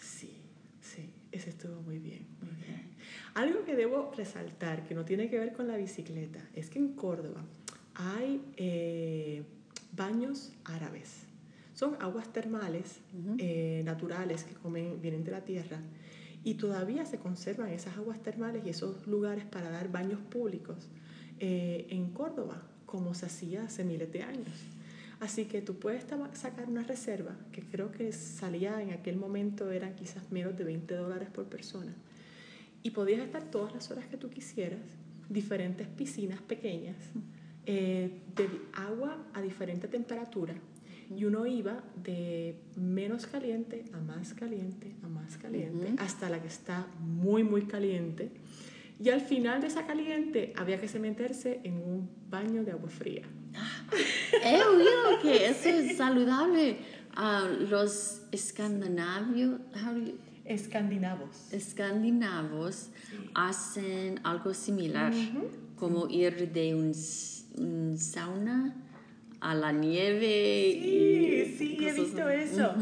Sí, 0.00 0.38
sí, 0.80 1.10
ese 1.32 1.50
estuvo 1.50 1.82
muy 1.82 1.98
bien, 1.98 2.28
muy 2.40 2.54
bien. 2.64 2.92
Algo 3.34 3.62
que 3.66 3.76
debo 3.76 4.10
resaltar, 4.16 4.88
que 4.88 4.94
no 4.94 5.04
tiene 5.04 5.28
que 5.28 5.38
ver 5.38 5.52
con 5.52 5.68
la 5.68 5.76
bicicleta, 5.76 6.40
es 6.54 6.70
que 6.70 6.78
en 6.78 6.94
Córdoba 6.94 7.44
hay 7.94 8.40
eh, 8.56 9.42
baños 9.94 10.54
árabes. 10.64 11.26
Son 11.74 11.98
aguas 12.00 12.32
termales 12.32 13.00
eh, 13.36 13.82
naturales 13.84 14.44
que 14.44 14.54
comen, 14.54 14.98
vienen 15.02 15.24
de 15.24 15.32
la 15.32 15.44
tierra 15.44 15.78
y 16.44 16.54
todavía 16.54 17.04
se 17.04 17.18
conservan 17.18 17.68
esas 17.68 17.96
aguas 17.96 18.22
termales 18.22 18.64
y 18.64 18.70
esos 18.70 19.06
lugares 19.06 19.44
para 19.44 19.70
dar 19.70 19.90
baños 19.90 20.20
públicos 20.20 20.88
eh, 21.38 21.86
en 21.90 22.10
Córdoba, 22.10 22.62
como 22.86 23.14
se 23.14 23.26
hacía 23.26 23.64
hace 23.64 23.84
miles 23.84 24.10
de 24.12 24.22
años. 24.22 24.56
Así 25.20 25.44
que 25.44 25.60
tú 25.60 25.78
puedes 25.78 26.06
sacar 26.32 26.66
una 26.66 26.82
reserva, 26.82 27.36
que 27.52 27.62
creo 27.62 27.92
que 27.92 28.10
salía 28.12 28.80
en 28.80 28.92
aquel 28.92 29.16
momento, 29.16 29.70
eran 29.70 29.94
quizás 29.94 30.32
menos 30.32 30.56
de 30.56 30.64
20 30.64 30.94
dólares 30.94 31.28
por 31.28 31.44
persona, 31.44 31.94
y 32.82 32.90
podías 32.90 33.20
estar 33.20 33.44
todas 33.44 33.74
las 33.74 33.90
horas 33.90 34.06
que 34.06 34.16
tú 34.16 34.30
quisieras, 34.30 34.80
diferentes 35.28 35.86
piscinas 35.88 36.40
pequeñas, 36.40 36.96
eh, 37.66 38.22
de 38.34 38.48
agua 38.72 39.18
a 39.34 39.42
diferente 39.42 39.88
temperatura, 39.88 40.54
y 41.14 41.24
uno 41.24 41.46
iba 41.46 41.82
de 42.02 42.56
menos 42.76 43.26
caliente 43.26 43.84
a 43.92 43.98
más 43.98 44.32
caliente, 44.34 44.94
a 45.02 45.08
más 45.08 45.36
caliente, 45.38 45.94
hasta 45.98 46.28
la 46.30 46.40
que 46.40 46.48
está 46.48 46.86
muy, 47.00 47.42
muy 47.42 47.62
caliente. 47.62 48.30
Y 49.02 49.08
al 49.08 49.20
final 49.20 49.60
de 49.60 49.66
esa 49.66 49.86
caliente 49.86 50.52
había 50.56 50.78
que 50.80 50.86
se 50.86 50.98
meterse 50.98 51.60
en 51.64 51.74
un 51.74 52.10
baño 52.28 52.64
de 52.64 52.72
agua 52.72 52.88
fría. 52.90 53.22
He 54.44 54.62
oído 54.62 55.20
que 55.22 55.46
eso 55.46 55.68
es 55.68 55.96
saludable. 55.96 56.78
a 57.16 57.48
los 57.68 58.22
escandinavios, 58.30 59.60
escandinavos, 60.44 61.52
escandinavos 61.52 62.90
hacen 63.34 64.20
algo 64.22 64.54
similar, 64.54 65.12
como 65.76 66.08
ir 66.08 66.52
de 66.52 66.74
un, 66.76 66.92
un 67.58 67.98
sauna 67.98 68.76
a 69.40 69.54
la 69.54 69.72
nieve. 69.72 71.54
Sí, 71.56 71.76
sí, 71.76 71.86
he 71.86 71.92
visto 71.92 72.28
eso. 72.28 72.74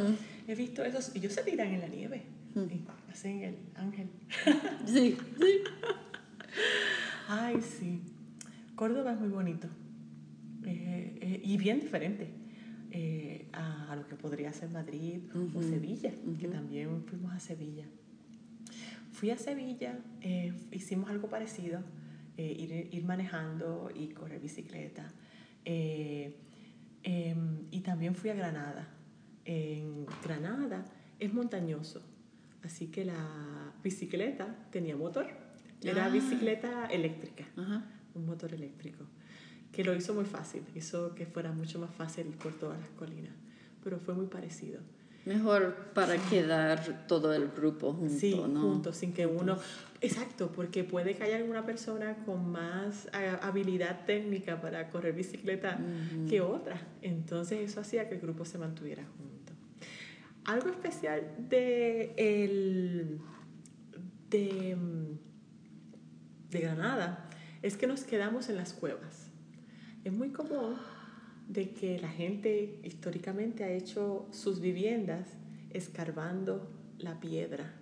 He 0.46 0.54
visto 0.54 0.84
eso. 0.84 1.12
Y 1.14 1.18
ellos 1.18 1.32
se 1.32 1.42
tiran 1.42 1.68
en 1.68 1.80
la 1.80 1.88
nieve. 1.88 2.22
hacen 3.10 3.42
el 3.42 3.56
ángel. 3.74 4.08
sí, 4.86 5.16
sí. 5.38 5.60
Ay, 7.28 7.60
sí. 7.60 8.00
Córdoba 8.74 9.12
es 9.12 9.20
muy 9.20 9.28
bonito. 9.28 9.68
Eh, 10.64 11.18
eh, 11.20 11.40
y 11.44 11.56
bien 11.56 11.80
diferente 11.80 12.28
eh, 12.90 13.46
a, 13.52 13.96
lo 13.96 14.06
que 14.06 14.16
podría 14.16 14.52
ser 14.52 14.70
Madrid 14.70 15.20
o 15.54 15.62
Sevilla, 15.62 16.12
que 16.38 16.48
también 16.48 17.04
fuimos 17.04 17.32
a 17.32 17.40
Sevilla. 17.40 17.84
Fui 19.12 19.30
a 19.30 19.38
Sevilla, 19.38 19.98
hicimos 20.70 21.10
algo 21.10 21.28
parecido, 21.28 21.80
ir, 22.36 22.88
ir, 22.92 23.04
manejando 23.04 23.90
y 23.92 24.08
correr 24.08 24.40
bicicleta. 24.40 25.12
Em, 27.02 27.66
y 27.70 27.80
también 27.80 28.14
fui 28.14 28.30
a 28.30 28.34
Granada. 28.34 28.88
En 29.44 30.06
Granada 30.22 30.84
es 31.18 31.32
montañoso, 31.32 32.02
así 32.62 32.88
que 32.88 33.04
la 33.04 33.72
bicicleta 33.82 34.68
tenía 34.70 34.96
motor. 34.96 35.26
Era 35.82 36.06
ah. 36.06 36.08
bicicleta 36.08 36.86
eléctrica, 36.86 37.44
un 38.14 38.26
motor 38.26 38.52
eléctrico, 38.52 39.04
que 39.72 39.84
lo 39.84 39.94
hizo 39.94 40.12
muy 40.12 40.24
fácil, 40.24 40.62
hizo 40.74 41.14
que 41.14 41.24
fuera 41.24 41.52
mucho 41.52 41.78
más 41.78 41.94
fácil 41.94 42.26
por 42.26 42.52
todas 42.54 42.80
las 42.80 42.90
colinas, 42.90 43.32
pero 43.82 43.98
fue 43.98 44.14
muy 44.14 44.26
parecido. 44.26 44.80
Mejor 45.24 45.74
para 45.94 46.16
quedar 46.16 47.06
todo 47.06 47.34
el 47.34 47.48
grupo 47.48 47.92
junto, 47.92 48.18
sí, 48.18 48.32
juntos, 48.32 48.96
sin 48.96 49.12
que 49.12 49.26
uno... 49.26 49.58
Exacto, 50.00 50.52
porque 50.52 50.84
puede 50.84 51.16
que 51.16 51.24
haya 51.24 51.36
alguna 51.36 51.66
persona 51.66 52.16
con 52.24 52.50
más 52.50 53.08
habilidad 53.42 54.06
técnica 54.06 54.60
para 54.60 54.90
correr 54.90 55.14
bicicleta 55.14 55.78
que 56.28 56.40
otra. 56.40 56.80
Entonces 57.02 57.68
eso 57.68 57.80
hacía 57.80 58.08
que 58.08 58.14
el 58.14 58.20
grupo 58.20 58.44
se 58.44 58.58
mantuviera 58.58 59.04
junto. 59.16 59.52
Algo 60.44 60.70
especial 60.70 61.34
de, 61.48 62.14
el, 62.16 63.18
de, 64.30 64.76
de 66.50 66.60
Granada 66.60 67.28
es 67.60 67.76
que 67.76 67.86
nos 67.86 68.04
quedamos 68.04 68.48
en 68.48 68.56
las 68.56 68.72
cuevas. 68.72 69.30
Es 70.04 70.12
muy 70.12 70.30
común 70.30 70.76
de 71.48 71.70
que 71.70 71.98
la 71.98 72.08
gente 72.08 72.78
históricamente 72.84 73.64
ha 73.64 73.70
hecho 73.70 74.26
sus 74.30 74.60
viviendas 74.60 75.28
escarbando 75.70 76.70
la 76.98 77.18
piedra, 77.20 77.74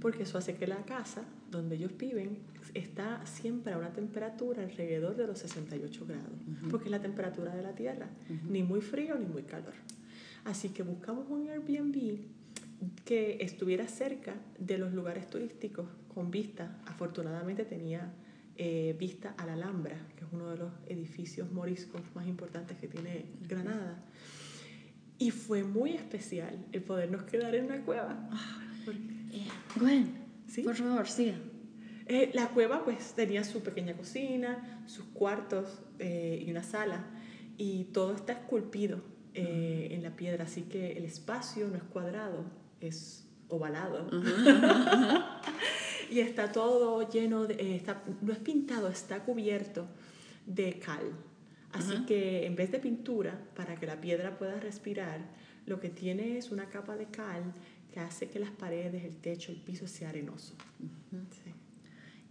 porque 0.00 0.24
eso 0.24 0.38
hace 0.38 0.56
que 0.56 0.66
la 0.66 0.84
casa 0.84 1.24
donde 1.50 1.76
ellos 1.76 1.96
viven 1.96 2.38
está 2.74 3.24
siempre 3.24 3.72
a 3.72 3.78
una 3.78 3.92
temperatura 3.92 4.62
alrededor 4.62 5.16
de 5.16 5.26
los 5.26 5.38
68 5.38 6.06
grados, 6.06 6.40
porque 6.70 6.86
es 6.86 6.90
la 6.90 7.00
temperatura 7.00 7.54
de 7.54 7.62
la 7.62 7.74
tierra, 7.74 8.08
ni 8.48 8.62
muy 8.62 8.80
frío 8.80 9.16
ni 9.16 9.26
muy 9.26 9.42
calor. 9.44 9.74
Así 10.44 10.70
que 10.70 10.82
buscamos 10.82 11.26
un 11.28 11.48
Airbnb 11.48 12.18
que 13.04 13.38
estuviera 13.40 13.86
cerca 13.88 14.34
de 14.58 14.78
los 14.78 14.92
lugares 14.92 15.28
turísticos 15.30 15.86
con 16.12 16.30
vista. 16.30 16.78
Afortunadamente 16.86 17.64
tenía 17.64 18.12
eh, 18.58 18.96
vista 18.98 19.34
a 19.36 19.46
la 19.46 19.52
Alhambra, 19.52 19.96
que 20.16 20.24
es 20.24 20.30
uno 20.32 20.50
de 20.50 20.56
los 20.56 20.72
edificios 20.86 21.50
moriscos 21.52 22.00
más 22.14 22.26
importantes 22.26 22.76
que 22.78 22.88
tiene 22.88 23.26
Granada. 23.46 24.02
Y 25.18 25.30
fue 25.30 25.62
muy 25.62 25.92
especial 25.92 26.66
el 26.72 26.82
podernos 26.82 27.24
quedar 27.24 27.54
en 27.54 27.66
una 27.66 27.82
cueva. 27.82 28.28
Eh, 29.32 29.46
Gwen, 29.76 30.24
¿Sí? 30.46 30.62
por 30.62 30.74
favor, 30.74 31.06
siga. 31.06 31.36
Eh, 32.06 32.30
la 32.34 32.48
cueva 32.48 32.84
pues 32.84 33.14
tenía 33.14 33.44
su 33.44 33.62
pequeña 33.62 33.94
cocina, 33.94 34.82
sus 34.86 35.04
cuartos 35.06 35.80
y 35.98 36.50
una 36.50 36.62
sala, 36.62 37.04
y 37.56 37.84
todo 37.84 38.14
está 38.14 38.34
esculpido 38.34 39.02
en 39.34 40.02
la 40.02 40.16
piedra, 40.16 40.44
así 40.44 40.62
que 40.62 40.92
el 40.92 41.04
espacio 41.04 41.68
no 41.68 41.76
es 41.76 41.82
cuadrado, 41.82 42.44
es 42.80 43.26
ovalado. 43.48 44.08
y 46.10 46.20
está 46.20 46.52
todo 46.52 47.08
lleno, 47.10 47.46
de, 47.46 47.54
eh, 47.54 47.76
está, 47.76 48.02
no 48.22 48.32
es 48.32 48.38
pintado, 48.38 48.88
está 48.88 49.20
cubierto 49.24 49.86
de 50.46 50.78
cal. 50.78 51.12
Así 51.72 52.06
que 52.06 52.46
en 52.46 52.56
vez 52.56 52.72
de 52.72 52.78
pintura, 52.78 53.38
para 53.54 53.76
que 53.76 53.86
la 53.86 54.00
piedra 54.00 54.38
pueda 54.38 54.58
respirar, 54.58 55.20
lo 55.66 55.78
que 55.78 55.90
tiene 55.90 56.38
es 56.38 56.50
una 56.50 56.68
capa 56.70 56.96
de 56.96 57.06
cal 57.06 57.52
que 57.92 58.00
hace 58.00 58.28
que 58.28 58.38
las 58.38 58.50
paredes, 58.50 59.04
el 59.04 59.16
techo, 59.16 59.52
el 59.52 59.58
piso 59.58 59.86
sea 59.86 60.08
arenoso. 60.08 60.54
sí. 61.44 61.52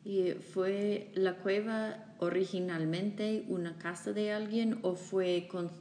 ¿Y 0.04 0.34
fue 0.34 1.12
la 1.16 1.38
cueva 1.38 2.16
originalmente 2.20 3.44
una 3.48 3.78
casa 3.78 4.14
de 4.14 4.32
alguien 4.32 4.78
o 4.84 4.96
fue 4.96 5.48
con 5.50 5.72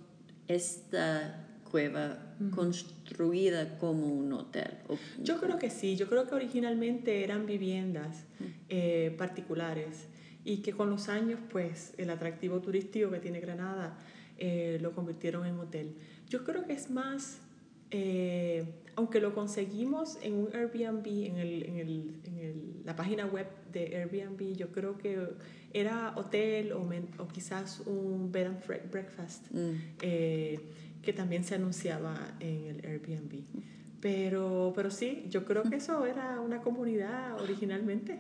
esta 0.49 1.47
cueva 1.79 2.19
construida 2.55 3.79
como 3.79 4.07
un 4.07 4.33
hotel? 4.33 4.75
Yo 5.21 5.41
creo 5.41 5.59
que 5.59 5.71
sí, 5.71 5.97
yo 5.97 6.09
creo 6.09 6.29
que 6.29 6.35
originalmente 6.37 7.25
eran 7.25 7.47
viviendas 7.47 8.27
eh, 8.69 9.13
particulares 9.19 10.07
y 10.45 10.59
que 10.59 10.73
con 10.73 10.89
los 10.89 11.09
años, 11.09 11.41
pues, 11.51 11.93
el 11.99 12.11
atractivo 12.11 12.61
turístico 12.61 13.11
que 13.11 13.19
tiene 13.19 13.41
Granada 13.41 13.99
eh, 14.39 14.79
lo 14.81 14.93
convirtieron 14.93 15.47
en 15.47 15.59
hotel. 15.59 15.97
Yo 16.29 16.45
creo 16.45 16.65
que 16.65 16.75
es 16.75 16.91
más, 16.91 17.41
eh, 17.91 18.65
aunque 18.95 19.19
lo 19.21 19.35
conseguimos 19.35 20.17
en 20.23 20.35
un 20.35 20.49
Airbnb, 20.55 21.07
en, 21.27 21.39
el, 21.39 21.63
en, 21.65 21.77
el, 21.79 22.15
en 22.25 22.39
el- 22.39 22.83
la 22.85 22.95
página 22.95 23.27
web 23.27 23.47
de 23.73 23.97
Airbnb, 23.97 24.55
yo 24.57 24.69
creo 24.71 24.97
que 24.99 25.19
era 25.73 26.13
hotel 26.17 26.71
o, 26.73 26.85
men- 26.85 27.09
o 27.19 27.27
quizás 27.27 27.81
un 27.87 28.31
bed 28.31 28.47
and 28.47 28.91
breakfast 28.93 29.51
Mm. 29.51 29.71
eh, 30.03 30.61
que 31.05 31.13
también 31.13 31.45
se 31.45 31.55
anunciaba 31.55 32.15
en 32.41 32.67
el 32.67 32.85
Airbnb. 32.85 33.45
Pero, 34.01 34.73
pero 34.75 34.91
sí, 34.91 35.25
yo 35.31 35.45
creo 35.45 35.63
que 35.63 35.77
eso 35.77 36.05
era 36.05 36.41
una 36.41 36.61
comunidad 36.61 37.41
originalmente, 37.41 38.19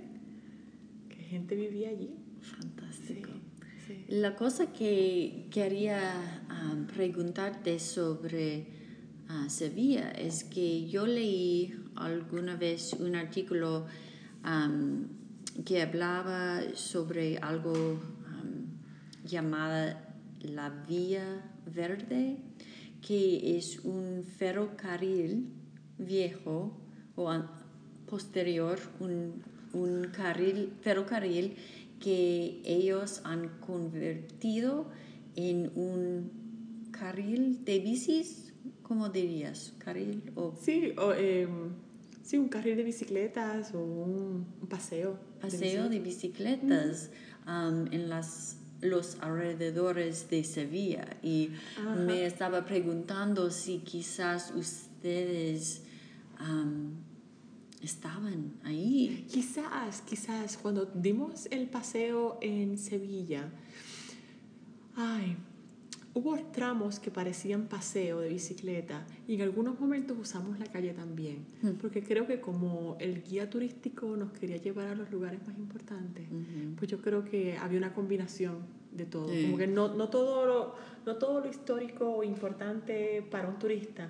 que 1.08 1.16
gente 1.16 1.54
vivía 1.54 1.90
allí. 1.90 2.14
Fantástico. 2.40 3.30
sí. 3.86 4.04
La 4.08 4.34
cosa 4.36 4.72
que 4.72 5.46
quería 5.50 6.14
um, 6.50 6.86
preguntarte 6.86 7.78
sobre 7.78 8.66
ah, 9.28 9.46
Sevilla 9.48 10.10
es 10.12 10.44
que 10.44 10.86
yo 10.88 11.06
leí 11.06 11.74
alguna 11.96 12.56
vez 12.56 12.94
un 12.94 13.14
artículo 13.14 13.86
um, 14.44 15.06
que 15.64 15.82
hablaba 15.82 16.62
sobre 16.74 17.38
algo 17.38 17.72
um, 17.72 19.26
llamada 19.26 20.14
la 20.40 20.70
Vía 20.70 21.42
Verde, 21.66 22.36
que 23.06 23.56
es 23.56 23.80
un 23.80 24.24
ferrocarril 24.24 25.48
viejo 25.98 26.72
o 27.16 27.32
posterior, 28.06 28.78
un, 29.00 29.42
un 29.72 30.08
carril, 30.12 30.72
ferrocarril 30.80 31.56
que 32.00 32.60
ellos 32.64 33.20
han 33.24 33.48
convertido 33.60 34.86
en 35.36 35.70
un 35.74 36.88
carril 36.92 37.64
de 37.64 37.78
bicis, 37.80 38.52
¿cómo 38.82 39.08
dirías? 39.08 39.74
¿Carril 39.78 40.22
o 40.34 40.54
Sí, 40.60 40.92
o, 40.96 41.12
em, 41.12 41.72
sí, 42.22 42.38
un 42.38 42.48
carril 42.48 42.76
de 42.76 42.84
bicicletas 42.84 43.74
o 43.74 43.82
un, 43.82 44.46
paseo. 44.68 45.18
de 45.34 45.40
paseo 45.40 45.88
de 45.88 46.00
bicicletas 46.00 47.10
um, 47.46 47.86
en 47.92 48.08
las, 48.08 48.58
los 48.84 49.16
alrededores 49.20 50.30
de 50.30 50.44
Sevilla? 50.44 51.04
Y 51.22 51.50
Ajá. 51.80 51.96
me 51.96 52.26
estaba 52.26 52.64
preguntando 52.64 53.50
si 53.50 53.78
quizás 53.78 54.52
ustedes 54.54 55.82
um, 56.40 56.92
estaban 57.82 58.54
ahí. 58.64 59.26
Quizás, 59.30 60.02
quizás 60.02 60.56
cuando 60.56 60.86
dimos 60.86 61.46
el 61.50 61.68
paseo 61.68 62.38
en 62.40 62.78
Sevilla, 62.78 63.50
ay, 64.96 65.36
hubo 66.14 66.36
tramos 66.52 67.00
que 67.00 67.10
parecían 67.10 67.66
paseo 67.66 68.20
de 68.20 68.28
bicicleta 68.28 69.04
y 69.26 69.34
en 69.34 69.42
algunos 69.42 69.80
momentos 69.80 70.16
usamos 70.18 70.58
la 70.60 70.66
calle 70.66 70.92
también, 70.94 71.44
Mm. 71.62 71.70
porque 71.80 72.02
creo 72.04 72.26
que 72.26 72.40
como 72.40 72.96
el 73.00 73.22
guía 73.24 73.50
turístico 73.50 74.16
nos 74.16 74.30
quería 74.32 74.58
llevar 74.58 74.86
a 74.88 74.94
los 74.94 75.10
lugares 75.10 75.40
más 75.46 75.58
importantes, 75.58 76.26
Ujú. 76.30 76.76
pues 76.76 76.90
yo 76.90 76.98
creo 77.02 77.24
que 77.24 77.56
había 77.58 77.78
una 77.78 77.92
combinación 77.92 78.58
de 78.92 79.06
todo, 79.06 79.28
Sí. 79.28 79.42
como 79.46 79.58
que 79.58 79.66
no, 79.66 79.92
no, 79.94 80.08
todo 80.08 80.46
lo, 80.46 80.74
no 81.04 81.16
todo 81.16 81.40
lo 81.40 81.48
histórico 81.50 82.08
o 82.18 82.22
importante 82.22 83.20
para 83.28 83.48
un 83.48 83.58
turista 83.58 84.08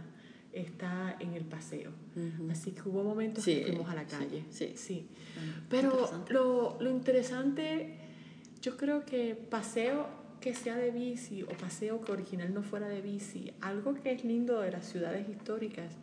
está 0.52 1.16
en 1.20 1.32
el 1.32 1.44
paseo. 1.44 1.90
Ujú. 2.14 2.50
Así 2.50 2.72
que 2.72 2.82
hubo 2.88 3.02
momentos 3.02 3.42
Sí, 3.42 3.56
que 3.60 3.66
fuimos 3.72 3.88
a 3.90 3.94
la 3.94 4.06
calle. 4.06 4.44
sí. 4.50 4.72
sí. 4.76 5.08
Bueno, 5.36 5.52
Pero 5.70 5.90
interesante. 5.92 6.32
lo, 6.34 6.76
lo 6.80 6.90
interesante, 6.90 7.96
yo 8.60 8.76
creo 8.76 9.04
que 9.06 9.34
paseo 9.34 10.06
que 10.44 10.54
sea 10.54 10.76
de 10.76 10.90
bici 10.90 11.42
o 11.42 11.48
paseo 11.56 12.02
que 12.02 12.12
original 12.12 12.52
no 12.52 12.62
fuera 12.62 12.86
de 12.86 13.00
bici, 13.00 13.54
algo 13.62 13.94
que 13.94 14.12
es 14.12 14.24
lindo 14.24 14.60
de 14.60 14.72
las 14.72 14.84
ciudades 14.84 15.26
históricas 15.26 15.94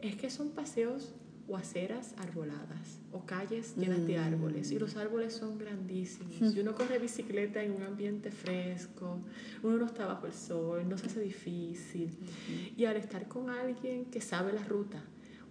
es 0.00 0.16
que 0.16 0.30
son 0.30 0.50
paseos 0.50 1.14
o 1.46 1.56
aceras 1.56 2.12
arboladas 2.18 2.98
o 3.12 3.24
calles 3.24 3.76
llenas 3.76 4.04
de 4.04 4.18
árboles 4.18 4.72
y 4.72 4.80
los 4.80 4.96
árboles 4.96 5.32
son 5.32 5.58
grandísimos 5.58 6.56
y 6.56 6.58
uno 6.58 6.74
corre 6.74 6.98
bicicleta 6.98 7.62
en 7.62 7.70
un 7.70 7.84
ambiente 7.84 8.32
fresco, 8.32 9.20
uno 9.62 9.76
no 9.76 9.86
está 9.86 10.06
bajo 10.06 10.26
el 10.26 10.34
sol, 10.34 10.88
no 10.88 10.98
se 10.98 11.06
hace 11.06 11.20
difícil 11.20 12.10
y 12.76 12.84
al 12.84 12.96
estar 12.96 13.28
con 13.28 13.48
alguien 13.48 14.06
que 14.06 14.20
sabe 14.20 14.52
la 14.54 14.64
ruta, 14.64 15.04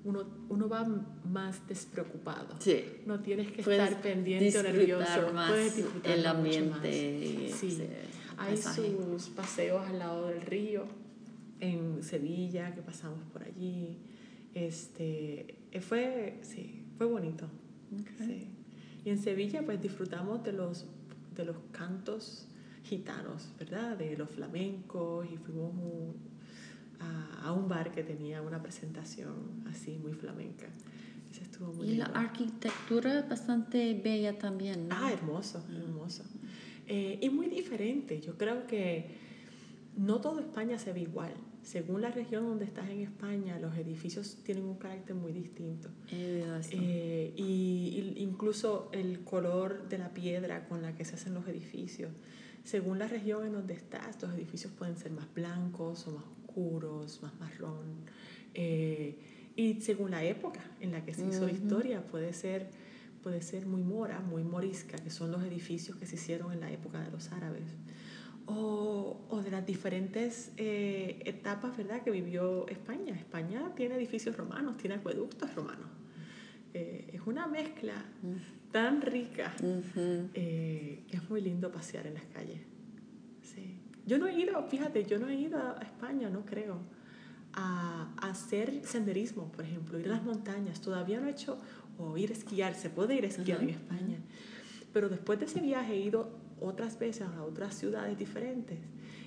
uno, 0.03 0.25
uno 0.49 0.69
va 0.69 0.85
más 1.25 1.67
despreocupado. 1.67 2.55
Sí. 2.59 2.83
No 3.05 3.19
tienes 3.19 3.51
que 3.51 3.63
Puedes 3.63 3.83
estar 3.83 4.01
pendiente 4.01 4.57
o 4.57 4.63
nervioso. 4.63 5.33
más 5.33 5.49
Puedes 5.49 5.75
disfrutar 5.75 6.11
el 6.11 6.19
mucho 6.19 6.29
ambiente, 6.29 6.69
más. 6.69 6.81
Sí. 6.81 7.69
sí, 7.71 7.87
Hay 8.37 8.57
sus 8.57 9.29
paseos 9.29 9.87
al 9.87 9.99
lado 9.99 10.27
del 10.27 10.41
río, 10.41 10.85
en 11.59 12.03
Sevilla, 12.03 12.73
que 12.75 12.81
pasamos 12.81 13.19
por 13.33 13.43
allí. 13.43 13.97
Este, 14.53 15.55
eh, 15.71 15.81
fue, 15.81 16.39
sí, 16.43 16.83
fue 16.97 17.05
bonito. 17.07 17.47
Sí. 18.19 18.47
Y 19.05 19.09
en 19.09 19.17
Sevilla 19.17 19.63
pues 19.65 19.81
disfrutamos 19.81 20.43
de 20.43 20.51
los, 20.53 20.85
de 21.35 21.45
los 21.45 21.55
cantos 21.71 22.47
gitanos, 22.83 23.49
¿verdad? 23.59 23.97
De 23.97 24.17
los 24.17 24.29
flamencos 24.29 25.27
y 25.31 25.37
fuimos 25.37 25.73
un- 25.73 26.15
a, 26.99 27.47
a 27.47 27.51
un 27.53 27.67
bar 27.67 27.91
que 27.91 28.03
tenía 28.03 28.41
una 28.41 28.61
presentación 28.61 29.35
así 29.69 29.97
muy 29.99 30.13
flamenca. 30.13 30.65
Eso 31.31 31.43
estuvo 31.43 31.71
muy 31.73 31.87
Y 31.89 31.95
la 31.97 32.05
lindo. 32.05 32.19
arquitectura 32.19 33.21
bastante 33.29 33.93
bella 34.03 34.37
también, 34.39 34.87
¿no? 34.87 34.95
Ah, 34.97 35.11
hermoso, 35.13 35.63
hermoso. 35.69 36.23
Eh, 36.87 37.19
y 37.21 37.29
muy 37.29 37.47
diferente. 37.47 38.21
Yo 38.21 38.37
creo 38.37 38.65
que 38.67 39.05
no 39.97 40.21
todo 40.21 40.39
España 40.39 40.77
se 40.79 40.93
ve 40.93 41.01
igual. 41.01 41.33
Según 41.63 42.01
la 42.01 42.11
región 42.11 42.45
donde 42.45 42.63
estás 42.65 42.89
en 42.89 43.01
España, 43.01 43.59
los 43.59 43.75
edificios 43.77 44.37
tienen 44.43 44.63
un 44.63 44.75
carácter 44.77 45.15
muy 45.15 45.33
distinto. 45.33 45.89
Eh, 46.11 47.33
y, 47.35 47.41
y 47.41 48.13
incluso 48.21 48.89
el 48.93 49.19
color 49.25 49.89
de 49.89 49.97
la 49.97 50.13
piedra 50.13 50.65
con 50.69 50.81
la 50.81 50.95
que 50.95 51.03
se 51.03 51.15
hacen 51.15 51.33
los 51.33 51.45
edificios. 51.47 52.11
Según 52.63 52.99
la 52.99 53.07
región 53.07 53.45
en 53.45 53.53
donde 53.53 53.73
estás, 53.73 54.21
los 54.21 54.33
edificios 54.33 54.71
pueden 54.73 54.97
ser 54.97 55.11
más 55.11 55.33
blancos 55.33 56.07
o 56.07 56.11
más 56.11 56.23
oscuros, 56.45 57.21
más 57.21 57.37
marrón. 57.39 58.05
Eh, 58.53 59.17
y 59.55 59.81
según 59.81 60.11
la 60.11 60.23
época 60.23 60.61
en 60.79 60.91
la 60.91 61.03
que 61.03 61.13
se 61.13 61.25
hizo 61.27 61.41
la 61.45 61.51
Ujú. 61.51 61.63
historia, 61.63 62.01
puede 62.01 62.31
ser, 62.33 62.67
puede 63.27 63.41
ser 63.41 63.65
muy 63.65 63.81
mora, 63.81 64.21
muy 64.21 64.45
morisca, 64.45 64.97
que 64.97 65.09
son 65.09 65.31
los 65.33 65.43
edificios 65.43 65.97
que 65.97 66.05
se 66.05 66.15
hicieron 66.15 66.53
en 66.53 66.61
la 66.61 66.71
época 66.71 67.01
de 67.01 67.11
los 67.11 67.29
árabes. 67.33 67.75
O, 68.45 69.19
o 69.27 69.41
de 69.41 69.51
las 69.51 69.65
diferentes 69.65 70.53
eh, 70.55 71.21
etapas 71.25 71.75
¿verdad? 71.75 72.03
que 72.03 72.11
vivió 72.11 72.65
España. 72.69 73.13
España 73.13 73.73
tiene 73.75 73.95
edificios 73.95 74.37
romanos, 74.37 74.77
tiene 74.77 74.95
acueductos 74.95 75.53
romanos. 75.55 75.89
Eh, 76.73 77.09
es 77.11 77.19
una 77.25 77.47
mezcla 77.47 77.95
tan 78.71 79.01
rica 79.01 79.53
eh, 80.33 81.03
que 81.05 81.17
es 81.17 81.29
muy 81.29 81.41
lindo 81.41 81.69
pasear 81.69 82.07
en 82.07 82.13
las 82.13 82.25
calles. 82.27 82.61
Sí. 83.41 83.77
Yo 84.05 84.19
no 84.19 84.27
he 84.27 84.39
ido, 84.39 84.63
fíjate, 84.69 85.03
yo 85.03 85.19
no 85.19 85.27
he 85.27 85.35
ido 85.35 85.57
a 85.59 85.81
España, 85.81 86.29
no 86.29 86.45
creo, 86.45 86.79
a 87.57 88.13
hacer 88.21 88.85
senderismo, 88.85 89.51
por 89.51 89.65
ejemplo, 89.65 89.99
ir 89.99 90.05
a 90.05 90.11
las 90.11 90.23
montañas. 90.23 90.79
Todavía 90.79 91.19
no 91.19 91.27
he 91.27 91.31
hecho, 91.31 91.57
o 91.99 92.17
ir 92.17 92.29
a 92.29 92.33
esquiar, 92.33 92.75
se 92.75 92.89
puede 92.89 93.15
ir 93.15 93.23
a 93.25 93.27
esquiar 93.27 93.61
en 93.63 93.69
Ajá, 93.69 93.79
España. 93.79 94.17
Pero 94.93 95.09
después 95.09 95.39
de 95.39 95.45
ese 95.45 95.59
viaje 95.61 95.93
he 95.93 95.99
ido 96.01 96.29
otras 96.59 96.97
veces 96.99 97.23
a 97.27 97.43
otras 97.43 97.75
ciudades 97.75 98.17
diferentes 98.17 98.79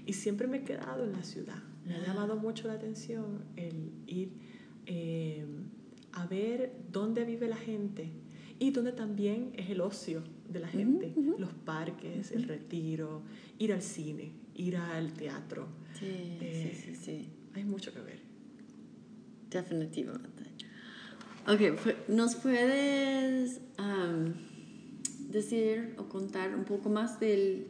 y 0.06 0.12
siempre 0.14 0.46
me 0.46 0.58
he 0.58 0.64
quedado 0.64 1.04
en 1.04 1.12
la 1.12 1.22
ciudad. 1.22 1.62
Me 1.86 1.94
ha 1.96 2.06
llamado 2.06 2.36
mucho 2.36 2.66
la 2.68 2.74
atención 2.74 3.44
el 3.56 3.92
ir 4.06 4.32
eh, 4.86 5.44
a 6.12 6.26
ver 6.26 6.72
dónde 6.90 7.24
vive 7.24 7.48
la 7.48 7.56
gente 7.56 8.10
y 8.58 8.70
dónde 8.72 8.92
también 8.92 9.52
es 9.54 9.70
el 9.70 9.80
ocio 9.80 10.22
de 10.48 10.60
la 10.60 10.68
gente, 10.68 11.14
los 11.38 11.52
parques, 11.52 12.32
el 12.32 12.44
retiro, 12.44 13.22
ir 13.58 13.72
al 13.72 13.82
cine, 13.82 14.32
ir 14.56 14.76
al 14.76 15.12
teatro. 15.12 15.68
Sí, 15.98 16.06
Eh, 16.40 16.72
sí, 16.74 16.94
sí, 16.94 16.94
sí. 16.96 17.28
Hay 17.54 17.64
mucho 17.64 17.92
que 17.92 18.00
ver. 18.00 18.20
Definitivamente. 19.50 20.29
Ok, 21.52 21.60
¿nos 22.08 22.36
puedes 22.36 23.60
decir 25.30 25.94
o 25.98 26.04
contar 26.04 26.54
un 26.54 26.64
poco 26.64 26.88
más 26.90 27.18
del, 27.18 27.66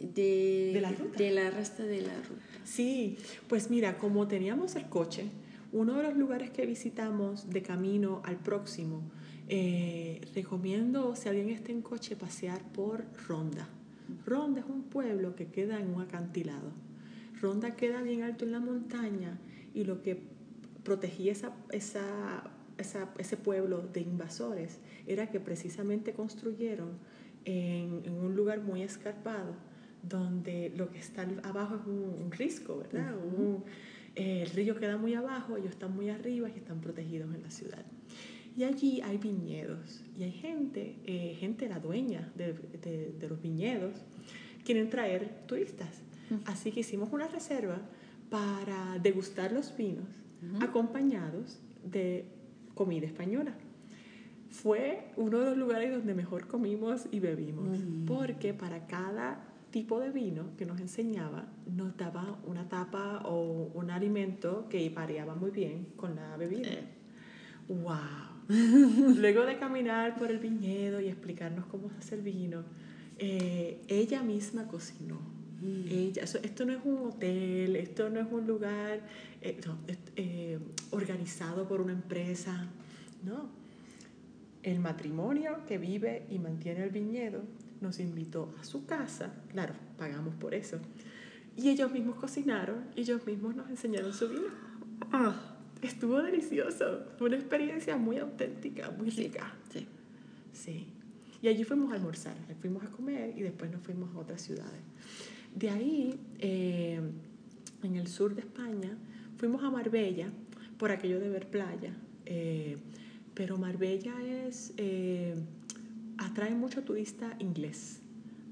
de, 0.00 0.70
De 0.74 0.80
la 0.80 0.92
ruta. 0.92 1.18
de 1.18 1.30
la 1.30 1.50
resta 1.50 1.82
de 1.84 2.00
la 2.02 2.14
ruta? 2.22 2.42
Sí, 2.64 3.18
pues 3.48 3.70
mira, 3.70 3.98
como 3.98 4.26
teníamos 4.28 4.76
el 4.76 4.88
coche, 4.88 5.26
Uno 5.72 5.94
de 5.94 6.02
los 6.02 6.16
lugares 6.16 6.50
que 6.50 6.66
visitamos 6.66 7.48
de 7.48 7.62
camino 7.62 8.20
al 8.24 8.36
próximo, 8.36 9.02
eh, 9.48 10.20
recomiendo, 10.34 11.16
si 11.16 11.30
alguien 11.30 11.48
está 11.48 11.72
en 11.72 11.80
coche, 11.80 12.14
pasear 12.14 12.60
por 12.72 13.04
Ronda. 13.26 13.66
Ronda 14.26 14.60
es 14.60 14.66
un 14.66 14.82
pueblo 14.82 15.34
que 15.34 15.46
queda 15.46 15.80
en 15.80 15.94
un 15.94 16.02
acantilado. 16.02 16.72
Ronda 17.40 17.74
queda 17.74 18.02
bien 18.02 18.22
alto 18.22 18.44
en 18.44 18.52
la 18.52 18.60
montaña 18.60 19.38
y 19.74 19.84
lo 19.84 20.02
que 20.02 20.20
protegía 20.84 21.32
esa, 21.32 21.52
esa, 21.70 22.50
ese 22.82 23.36
pueblo 23.36 23.82
de 23.92 24.00
invasores 24.00 24.78
era 25.06 25.30
que 25.30 25.40
precisamente 25.40 26.12
construyeron 26.12 26.98
en, 27.44 28.08
un 28.10 28.36
lugar 28.36 28.60
muy 28.60 28.82
escarpado 28.82 29.54
donde 30.02 30.72
lo 30.76 30.90
que 30.90 30.98
está 30.98 31.26
abajo 31.44 31.76
es 31.76 31.86
un, 31.86 32.30
risco, 32.32 32.78
¿verdad? 32.78 33.14
Eh, 34.14 34.42
el 34.42 34.50
río 34.50 34.76
queda 34.76 34.98
muy 34.98 35.14
abajo, 35.14 35.56
ellos 35.56 35.70
están 35.70 35.94
muy 35.94 36.10
arriba 36.10 36.50
y 36.50 36.58
están 36.58 36.80
protegidos 36.80 37.34
en 37.34 37.42
la 37.42 37.50
ciudad. 37.50 37.84
Y 38.56 38.64
allí 38.64 39.00
hay 39.00 39.16
viñedos 39.16 40.04
y 40.18 40.24
hay 40.24 40.32
gente, 40.32 40.96
eh, 41.06 41.36
gente 41.38 41.68
la 41.68 41.80
dueña 41.80 42.30
de, 42.34 42.52
de, 42.52 43.28
los 43.28 43.40
viñedos, 43.40 43.94
quieren 44.64 44.90
traer 44.90 45.46
turistas. 45.46 46.02
Así 46.44 46.72
que 46.72 46.80
hicimos 46.80 47.12
una 47.12 47.28
reserva 47.28 47.80
para 48.28 48.98
degustar 49.02 49.52
los 49.52 49.74
vinos 49.76 50.06
acompañados 50.60 51.60
de 51.84 52.24
comida 52.74 53.06
española. 53.06 53.54
Fue 54.50 55.12
uno 55.16 55.38
de 55.38 55.46
los 55.46 55.56
lugares 55.56 55.92
donde 55.92 56.14
mejor 56.14 56.46
comimos 56.46 57.06
y 57.10 57.20
bebimos, 57.20 57.78
porque 58.06 58.52
para 58.52 58.86
cada 58.86 59.40
tipo 59.70 59.98
de 59.98 60.10
vino 60.10 60.54
que 60.58 60.66
nos 60.66 60.78
enseñaba, 60.80 61.46
nos 61.66 61.96
daba 61.96 62.38
una 62.46 62.68
tapa 62.68 63.22
o 63.24 63.70
un 63.74 63.90
alimento 63.90 64.68
que 64.68 64.90
pareaba 64.90 65.34
muy 65.34 65.50
bien 65.50 65.86
con 65.96 66.14
la 66.14 66.36
bebida. 66.36 66.68
¡Wow! 67.68 68.32
Luego 69.16 69.46
de 69.46 69.56
caminar 69.58 70.16
por 70.16 70.30
el 70.30 70.38
viñedo 70.38 71.00
y 71.00 71.08
explicarnos 71.08 71.64
cómo 71.66 71.88
se 71.90 71.96
hace 71.96 72.14
el 72.16 72.22
vino, 72.22 72.64
eh, 73.18 73.80
ella 73.88 74.22
misma 74.22 74.68
cocinó. 74.68 75.41
Mm. 75.62 75.88
Ella, 75.88 76.22
esto 76.24 76.64
no 76.64 76.72
es 76.72 76.80
un 76.84 77.06
hotel, 77.06 77.76
esto 77.76 78.10
no 78.10 78.20
es 78.20 78.26
un 78.30 78.46
lugar 78.46 79.00
eh, 79.40 79.60
eh, 80.16 80.58
organizado 80.90 81.68
por 81.68 81.80
una 81.80 81.92
empresa, 81.92 82.68
no. 83.22 83.48
El 84.64 84.80
matrimonio 84.80 85.58
que 85.66 85.78
vive 85.78 86.26
y 86.30 86.38
mantiene 86.38 86.82
el 86.82 86.90
viñedo 86.90 87.42
nos 87.80 88.00
invitó 88.00 88.54
a 88.60 88.64
su 88.64 88.86
casa, 88.86 89.34
claro, 89.50 89.74
pagamos 89.98 90.34
por 90.34 90.54
eso, 90.54 90.78
y 91.56 91.68
ellos 91.68 91.92
mismos 91.92 92.16
cocinaron 92.16 92.84
y 92.96 93.02
ellos 93.02 93.24
mismos 93.26 93.54
nos 93.54 93.70
enseñaron 93.70 94.12
su 94.12 94.28
vino. 94.28 94.48
Ah, 95.12 95.56
estuvo 95.80 96.22
delicioso, 96.22 97.04
fue 97.18 97.28
una 97.28 97.36
experiencia 97.36 97.96
muy 97.96 98.18
auténtica, 98.18 98.90
muy 98.90 99.10
rica. 99.10 99.54
Sí. 99.72 99.86
Sí. 100.52 100.86
Y 101.40 101.48
allí 101.48 101.64
fuimos 101.64 101.92
a 101.92 101.96
almorzar, 101.96 102.34
fuimos 102.60 102.84
a 102.84 102.86
comer 102.88 103.36
y 103.36 103.42
después 103.42 103.70
nos 103.70 103.82
fuimos 103.82 104.14
a 104.14 104.18
otras 104.18 104.40
ciudades. 104.42 104.80
De 105.54 105.70
ahí, 105.70 106.18
eh, 106.38 107.00
en 107.82 107.96
el 107.96 108.06
sur 108.08 108.34
de 108.34 108.40
España, 108.40 108.96
fuimos 109.36 109.62
a 109.62 109.70
Marbella 109.70 110.30
por 110.78 110.90
aquello 110.90 111.20
de 111.20 111.28
ver 111.28 111.48
playa. 111.48 111.94
Eh, 112.26 112.76
pero 113.34 113.58
Marbella 113.58 114.14
es 114.46 114.72
eh, 114.76 115.34
atrae 116.18 116.54
mucho 116.54 116.82
turista 116.82 117.36
inglés. 117.38 118.00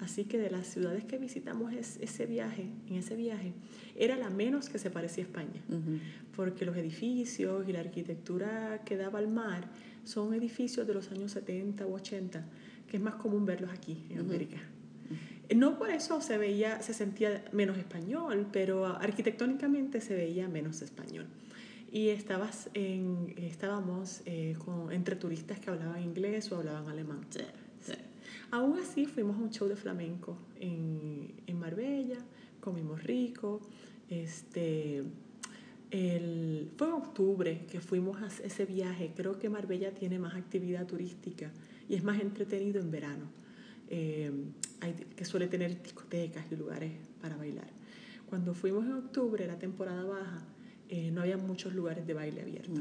Así 0.00 0.24
que 0.24 0.38
de 0.38 0.50
las 0.50 0.66
ciudades 0.66 1.04
que 1.04 1.18
visitamos 1.18 1.74
es, 1.74 1.98
ese 2.00 2.24
viaje, 2.24 2.66
en 2.88 2.94
ese 2.94 3.16
viaje, 3.16 3.52
era 3.96 4.16
la 4.16 4.30
menos 4.30 4.70
que 4.70 4.78
se 4.78 4.90
parecía 4.90 5.24
a 5.24 5.26
España, 5.26 5.62
porque 6.34 6.64
los 6.64 6.74
edificios 6.78 7.68
y 7.68 7.72
la 7.72 7.80
arquitectura 7.80 8.80
que 8.86 8.96
daba 8.96 9.18
al 9.18 9.28
mar 9.28 9.68
son 10.04 10.32
edificios 10.32 10.86
de 10.86 10.94
los 10.94 11.10
años 11.12 11.32
70 11.32 11.86
u 11.86 11.96
80, 11.96 12.46
que 12.88 12.96
es 12.96 13.02
más 13.02 13.16
común 13.16 13.44
verlos 13.44 13.70
aquí 13.70 14.06
en 14.08 14.20
América. 14.20 14.56
No 15.54 15.78
por 15.78 15.90
eso 15.90 16.20
se 16.20 16.38
veía, 16.38 16.80
se 16.82 16.94
sentía 16.94 17.44
menos 17.52 17.76
español, 17.76 18.46
pero 18.52 18.86
arquitectónicamente 18.86 20.00
se 20.00 20.14
veía 20.14 20.48
menos 20.48 20.80
español 20.82 21.26
y 21.92 22.08
estabas 22.10 22.70
en, 22.74 23.34
estábamos 23.36 24.22
eh, 24.24 24.56
con, 24.64 24.92
entre 24.92 25.16
turistas 25.16 25.58
que 25.58 25.70
hablaban 25.70 26.02
inglés 26.02 26.50
o 26.52 26.56
hablaban 26.56 26.88
alemán. 26.88 27.26
Sí, 27.30 27.40
sí. 27.80 27.94
Aún 28.50 28.78
así 28.78 29.06
fuimos 29.06 29.36
a 29.36 29.40
un 29.40 29.50
show 29.50 29.68
de 29.68 29.76
flamenco 29.76 30.36
en, 30.60 31.32
en 31.46 31.58
Marbella, 31.58 32.18
comimos 32.60 33.02
rico. 33.02 33.60
Este, 34.08 35.02
el, 35.90 36.70
fue 36.76 36.88
en 36.88 36.92
octubre 36.92 37.66
que 37.70 37.80
fuimos 37.80 38.22
a 38.22 38.26
ese 38.26 38.66
viaje. 38.66 39.12
Creo 39.16 39.38
que 39.38 39.48
Marbella 39.48 39.92
tiene 39.92 40.18
más 40.18 40.34
actividad 40.34 40.86
turística 40.86 41.50
y 41.88 41.96
es 41.96 42.04
más 42.04 42.20
entretenido 42.20 42.80
en 42.80 42.90
verano, 42.92 43.24
eh, 43.88 44.30
que 45.16 45.24
suele 45.24 45.46
tener 45.46 45.82
discotecas 45.82 46.44
y 46.50 46.56
lugares 46.56 46.92
para 47.20 47.36
bailar. 47.36 47.68
Cuando 48.28 48.54
fuimos 48.54 48.84
en 48.86 48.92
octubre, 48.92 49.46
la 49.46 49.58
temporada 49.58 50.04
baja, 50.04 50.42
eh, 50.88 51.10
no 51.10 51.22
había 51.22 51.36
muchos 51.36 51.74
lugares 51.74 52.06
de 52.06 52.14
baile 52.14 52.42
abiertos. 52.42 52.80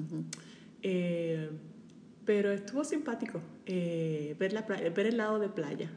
Eh, 0.82 1.50
pero 2.26 2.52
estuvo 2.52 2.84
simpático 2.84 3.42
eh, 3.66 4.36
ver, 4.40 4.54
la 4.54 4.62
ver 4.62 5.08
el 5.08 5.18
lado 5.18 5.40
de 5.40 5.50
playa 5.50 5.90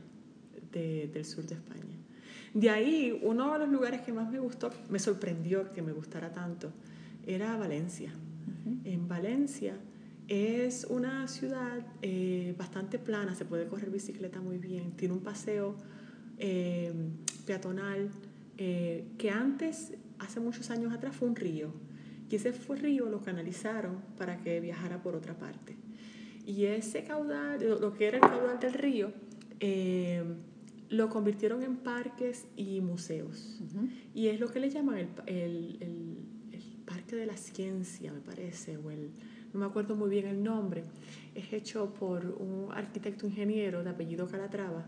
del 0.72 1.24
sur 1.24 1.44
de 1.44 1.54
España. 1.54 1.82
De 2.54 2.70
ahí, 2.70 3.18
uno 3.22 3.52
de 3.52 3.58
los 3.60 3.68
lugares 3.68 4.00
que 4.00 4.12
más 4.12 4.30
me 4.30 4.38
gustó, 4.38 4.70
me 4.88 4.98
sorprendió 4.98 5.72
que 5.72 5.82
me 5.82 5.92
gustara 5.92 6.32
tanto, 6.32 6.70
era 7.26 7.56
Valencia. 7.56 8.10
En 8.84 9.08
Valencia 9.08 9.74
es 10.32 10.86
una 10.88 11.28
ciudad 11.28 11.84
bastante 12.56 12.98
plana, 12.98 13.34
se 13.34 13.44
puede 13.44 13.66
correr 13.66 13.90
bicicleta 13.90 14.40
muy 14.40 14.58
bien, 14.58 14.92
tiene 14.92 15.14
un 15.14 15.20
paseo 15.20 15.76
peatonal 17.46 18.10
que 18.56 19.30
antes, 19.30 19.92
hace 20.18 20.40
muchos 20.40 20.70
años 20.70 20.92
atrás, 20.92 21.14
fue 21.14 21.28
un 21.28 21.36
río 21.36 21.72
y 22.32 22.36
ese 22.36 22.50
río 22.50 23.10
lo 23.10 23.22
canalizaron 23.22 23.98
para 24.16 24.38
que 24.38 24.58
viajara 24.58 25.02
por 25.02 25.14
otra 25.14 25.34
parte. 25.34 25.76
Y 26.46 26.64
ese 26.64 27.04
caudal, 27.04 27.60
lo 27.78 27.92
que 27.92 28.06
era 28.06 28.16
el 28.16 28.22
caudal 28.22 28.58
del 28.58 28.72
río, 28.72 29.12
eh, 29.60 30.24
lo 30.88 31.10
convirtieron 31.10 31.62
en 31.62 31.76
parques 31.76 32.46
y 32.56 32.80
museos. 32.80 33.60
Y 34.14 34.28
es 34.28 34.40
lo 34.40 34.48
que 34.48 34.60
le 34.60 34.70
llaman 34.70 34.96
el, 34.98 35.08
el, 35.26 35.76
el, 35.82 36.62
Parque 36.86 37.16
de 37.16 37.26
la 37.26 37.36
Ciencia, 37.36 38.12
me 38.12 38.20
parece, 38.20 38.76
o 38.78 38.90
el, 38.90 39.10
no 39.52 39.60
me 39.60 39.66
acuerdo 39.66 39.96
muy 39.96 40.10
bien 40.10 40.26
el 40.26 40.42
nombre. 40.42 40.84
Es 41.34 41.52
hecho 41.52 41.92
por 41.94 42.24
un 42.26 42.68
arquitecto 42.72 43.26
ingeniero 43.26 43.82
de 43.82 43.90
apellido 43.90 44.26
Calatrava. 44.28 44.86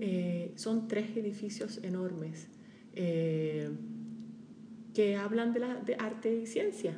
Eh, 0.00 0.52
son 0.56 0.88
tres 0.88 1.16
edificios 1.16 1.78
enormes. 1.82 2.48
Eh, 2.94 3.70
que 4.94 5.16
hablan 5.16 5.52
de, 5.52 5.60
la, 5.60 5.74
de 5.74 5.96
arte 5.96 6.34
y 6.34 6.46
ciencia. 6.46 6.94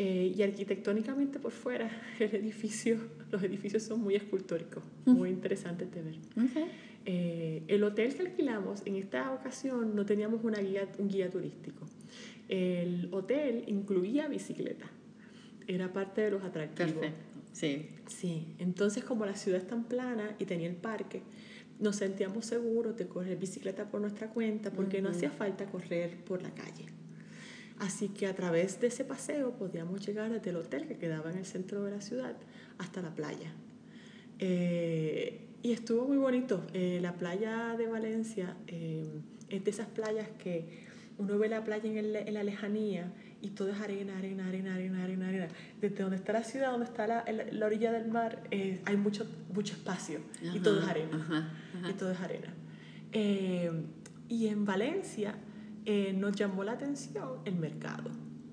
Eh, 0.00 0.32
y 0.36 0.42
arquitectónicamente 0.42 1.40
por 1.40 1.50
fuera, 1.50 1.90
el 2.20 2.32
edificio, 2.34 2.98
los 3.32 3.42
edificios 3.42 3.82
son 3.82 4.00
muy 4.00 4.14
escultóricos, 4.14 4.84
muy 5.06 5.30
interesantes 5.30 5.90
de 5.90 6.02
ver. 6.02 6.14
Eh, 7.04 7.62
el 7.66 7.82
hotel 7.82 8.14
que 8.14 8.22
alquilamos, 8.22 8.82
en 8.84 8.94
esta 8.94 9.32
ocasión 9.32 9.96
no 9.96 10.06
teníamos 10.06 10.44
una 10.44 10.60
guía, 10.60 10.88
un 10.98 11.08
guía 11.08 11.28
turístico. 11.28 11.86
El 12.48 13.08
hotel 13.12 13.64
incluía 13.66 14.28
bicicleta, 14.28 14.86
era 15.68 15.92
parte 15.92 16.22
de 16.22 16.32
los 16.32 16.42
atractivos. 16.42 16.92
Perfecto, 16.92 17.40
sí. 17.52 17.90
Sí, 18.06 18.54
entonces 18.58 19.04
como 19.04 19.24
la 19.26 19.36
ciudad 19.36 19.60
es 19.60 19.66
tan 19.66 19.84
plana 19.84 20.34
y 20.38 20.46
tenía 20.46 20.68
el 20.68 20.76
parque, 20.76 21.22
nos 21.78 21.96
sentíamos 21.96 22.46
seguros 22.46 22.96
de 22.96 23.06
correr 23.06 23.38
bicicleta 23.38 23.88
por 23.88 24.00
nuestra 24.00 24.30
cuenta 24.30 24.72
porque 24.72 25.00
no 25.00 25.10
hacía 25.10 25.30
falta 25.30 25.66
correr 25.66 26.24
por 26.24 26.42
la 26.42 26.50
calle. 26.50 26.86
Así 27.78 28.08
que 28.08 28.26
a 28.26 28.34
través 28.34 28.80
de 28.80 28.88
ese 28.88 29.04
paseo 29.04 29.52
podíamos 29.52 30.04
llegar 30.04 30.32
desde 30.32 30.50
el 30.50 30.56
hotel 30.56 30.88
que 30.88 30.96
quedaba 30.96 31.30
en 31.30 31.38
el 31.38 31.46
centro 31.46 31.84
de 31.84 31.92
la 31.92 32.00
ciudad 32.00 32.36
hasta 32.78 33.02
la 33.02 33.14
playa. 33.14 33.52
Eh, 34.40 35.46
y 35.62 35.72
estuvo 35.72 36.06
muy 36.06 36.16
bonito. 36.16 36.66
Eh, 36.72 36.98
la 37.00 37.14
playa 37.14 37.76
de 37.76 37.86
Valencia 37.86 38.56
eh, 38.66 39.06
es 39.48 39.64
de 39.64 39.70
esas 39.70 39.86
playas 39.86 40.28
que 40.38 40.88
uno 41.18 41.38
ve 41.38 41.48
la 41.48 41.64
playa 41.64 41.90
en, 41.90 42.12
la 42.12 42.42
lejanía 42.42 43.12
y 43.40 43.50
todo 43.50 43.70
es 43.70 43.80
arena, 43.80 44.18
arena, 44.18 44.48
arena, 44.48 44.74
arena, 44.74 45.04
arena, 45.04 45.28
arena. 45.28 45.48
Desde 45.80 46.02
donde 46.02 46.16
está 46.16 46.32
la 46.32 46.44
ciudad, 46.44 46.70
donde 46.72 46.86
está 46.86 47.06
la, 47.06 47.24
la 47.52 47.66
orilla 47.66 47.92
del 47.92 48.08
mar, 48.08 48.42
hay 48.50 48.96
mucho, 48.96 49.26
mucho 49.54 49.74
espacio 49.74 50.20
y 50.42 50.60
todo 50.60 50.80
es 50.80 50.88
arena. 50.88 51.52
Y 51.88 51.92
todo 51.92 52.10
es 52.10 52.20
arena. 52.20 52.52
y 53.12 54.46
en 54.46 54.64
Valencia 54.64 55.34
eh, 55.90 56.12
nos 56.12 56.36
llamó 56.36 56.64
la 56.64 56.72
atención 56.72 57.38
el 57.46 57.54
mercado, 57.56 58.10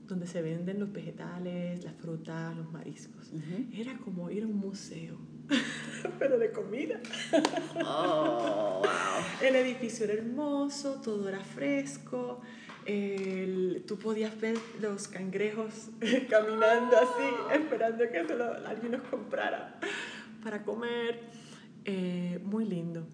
donde 0.08 0.26
se 0.26 0.42
venden 0.42 0.80
los 0.80 0.94
vegetales, 0.94 1.84
las 1.84 1.94
frutas, 1.96 2.56
los 2.56 2.72
mariscos. 2.72 3.30
Era 3.74 3.98
como 3.98 4.30
ir 4.30 4.44
a 4.44 4.48
un 4.48 4.58
museo, 4.58 5.18
pero 6.18 6.40
de 6.40 6.54
comida. 6.54 6.98
Oh, 7.86 8.82
el 9.42 9.54
edificio 9.58 10.06
era 10.06 10.14
hermoso, 10.14 11.02
todo 11.02 11.28
era 11.28 11.42
fresco. 11.42 12.40
El- 12.86 13.84
tú 13.88 13.98
podías 13.98 14.40
ver 14.40 14.58
los 14.82 15.08
cangrejos 15.08 15.90
caminando 16.30 16.96
así, 16.98 17.54
esperando 17.62 18.04
que 18.12 18.26
se 18.26 18.36
lo- 18.36 18.68
alguien 18.68 18.92
los 18.94 19.02
comprara 19.04 19.80
para 20.44 20.64
comer. 20.64 21.20
Eh, 21.88 22.40
muy 22.44 22.66
lindo. 22.66 23.06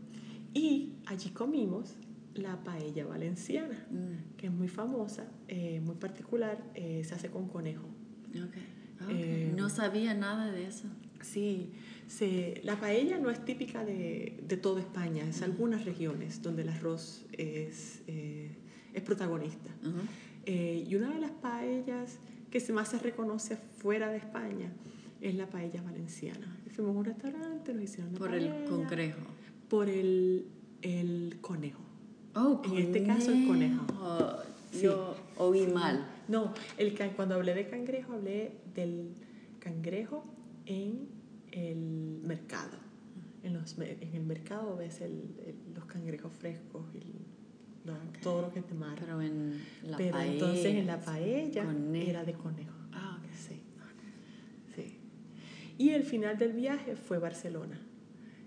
Y 0.53 0.93
allí 1.05 1.29
comimos 1.31 1.95
la 2.35 2.63
paella 2.63 3.05
valenciana, 3.05 3.85
Mm, 3.89 4.37
que 4.37 4.47
es 4.47 4.51
muy 4.53 4.69
famosa, 4.69 5.25
eh, 5.49 5.81
muy 5.81 5.95
particular, 5.95 6.57
eh, 6.75 7.03
se 7.03 7.13
hace 7.15 7.29
con 7.29 7.49
conejo. 7.49 7.85
ok, 8.29 9.03
ok. 9.03 9.09
Eh, 9.09 9.53
no 9.57 9.69
sabía 9.69 10.13
nada 10.13 10.51
de 10.51 10.65
eso. 10.67 10.85
Sí, 11.21 11.71
se, 12.07 12.61
la 12.63 12.77
paella 12.77 13.17
no 13.19 13.29
es 13.29 13.43
típica 13.43 13.83
de, 13.83 14.39
de 14.47 14.57
toda 14.57 14.79
España, 14.79 15.23
es 15.27 15.41
algunas 15.41 15.83
regiones 15.85 16.41
donde 16.41 16.61
el 16.63 16.69
arroz 16.69 17.25
es, 17.33 18.01
eh, 18.07 18.51
es 18.93 19.01
protagonista. 19.03 19.69
Ujú. 19.81 19.99
Eh, 20.45 20.85
y 20.87 20.95
una 20.95 21.13
de 21.13 21.19
las 21.19 21.31
paellas 21.31 22.17
que 22.49 22.59
se 22.59 22.73
más 22.73 22.89
se 22.89 22.99
reconoce 22.99 23.55
fuera 23.77 24.09
de 24.09 24.17
España 24.17 24.71
es 25.21 25.35
la 25.35 25.47
paella 25.47 25.81
valenciana. 25.81 26.57
Fuimos 26.75 26.95
a 26.95 26.99
un 26.99 27.05
restaurante, 27.05 27.73
nos 27.73 27.83
hicieron 27.83 28.13
la 28.13 28.19
Por 28.19 28.33
el 28.33 28.47
paella, 28.49 28.65
congrejo. 28.69 29.19
Por 29.69 29.89
el, 29.89 30.45
el 30.81 31.37
conejo. 31.41 31.81
Oh, 32.33 32.61
En 32.65 32.77
este 32.77 33.03
caso, 33.05 33.31
el 33.31 33.45
conejo. 33.47 33.85
Sí. 34.71 34.81
Yo 34.83 35.15
oí 35.37 35.67
mal. 35.67 36.05
No, 36.29 36.53
el, 36.77 36.97
cuando 37.15 37.35
hablé 37.35 37.53
de 37.53 37.67
cangrejo, 37.67 38.13
hablé 38.13 38.53
del 38.73 39.09
cangrejo 39.59 40.23
en 40.65 41.07
el 41.51 42.21
mercado. 42.23 42.77
En, 43.43 43.53
los, 43.53 43.77
en 43.79 44.13
el 44.15 44.23
mercado 44.23 44.77
ves 44.77 45.01
el, 45.01 45.11
el- 45.45 45.73
los 45.75 45.85
cangrejos 45.85 46.31
frescos 46.33 46.83
y 46.95 47.03
lo- 47.85 47.93
todo 48.21 48.43
lo 48.43 48.53
que 48.53 48.61
de 48.61 48.73
mar. 48.73 48.95
Pero 48.99 49.21
en 49.21 49.61
la 49.83 49.97
Pero 49.97 50.11
paella. 50.11 50.33
entonces 50.33 50.65
en 50.65 50.87
la 50.87 50.99
paella 50.99 51.65
conejo. 51.65 52.09
era 52.09 52.23
de 52.23 52.33
conejo. 52.33 52.75
Ah, 52.93 53.17
ok. 53.19 53.29
Sí. 53.35 53.61
sí. 54.75 54.97
Y 55.77 55.89
el 55.91 56.03
final 56.03 56.37
del 56.37 56.53
viaje 56.53 56.95
fue 56.95 57.17
Barcelona. 57.19 57.79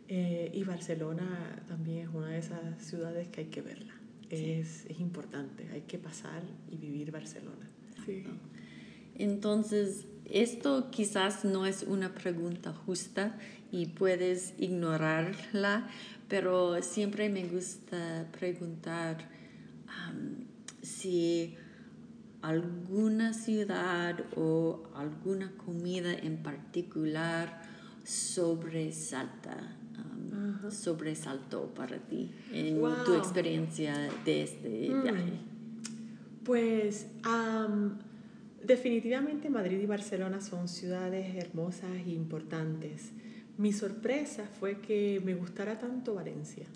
Eh, 0.09 0.51
y 0.53 0.63
Barcelona 0.65 1.63
también 1.67 2.09
es 2.09 2.15
una 2.15 2.29
de 2.29 2.39
esas 2.39 2.83
ciudades 2.83 3.29
que 3.29 3.41
hay 3.43 3.47
que 3.47 3.63
verla. 3.63 3.95
Es, 4.31 4.85
es 4.87 5.01
importante, 5.01 5.69
hay 5.73 5.83
que 5.83 5.99
pasar 5.99 6.43
y 6.71 6.77
vivir 6.77 7.11
Barcelona. 7.11 7.69
Sí. 8.05 8.25
Entonces, 9.17 10.07
esto 10.25 10.91
quizás 10.91 11.45
no 11.45 11.67
es 11.67 11.85
una 11.85 12.15
pregunta 12.15 12.73
justa 12.73 13.39
y 13.71 13.87
puedes 13.87 14.55
ignorarla, 14.59 15.89
pero 16.35 16.83
siempre 16.83 17.29
me 17.29 17.45
gusta 17.47 18.27
preguntar 18.37 19.19
si 20.83 21.55
alguna 22.43 23.33
ciudad 23.33 24.19
o 24.37 24.83
alguna 24.97 25.53
comida 25.65 26.13
en 26.13 26.39
particular 26.39 27.63
sobresalta, 28.03 29.77
Ajá. 30.33 30.71
sobresaltó 30.73 31.73
para 31.73 31.99
ti 31.99 32.33
en 32.53 32.81
tu 33.07 33.15
experiencia 33.15 33.95
de 34.25 34.43
este 34.43 34.91
Mm. 34.91 35.03
viaje. 35.03 35.33
Pues 36.45 37.07
am, 37.23 37.99
definitivamente 38.61 39.49
Madrid 39.51 39.79
y 39.81 39.87
Barcelona 39.87 40.41
son 40.41 40.67
ciudades 40.67 41.37
hermosas 41.37 41.93
e 42.05 42.11
importantes. 42.11 43.13
Mi 43.57 43.73
sorpresa 43.73 44.47
fue 44.47 44.81
que 44.81 45.21
me 45.25 45.35
gustara 45.35 45.79
tanto 45.79 46.15
Valencia. 46.15 46.67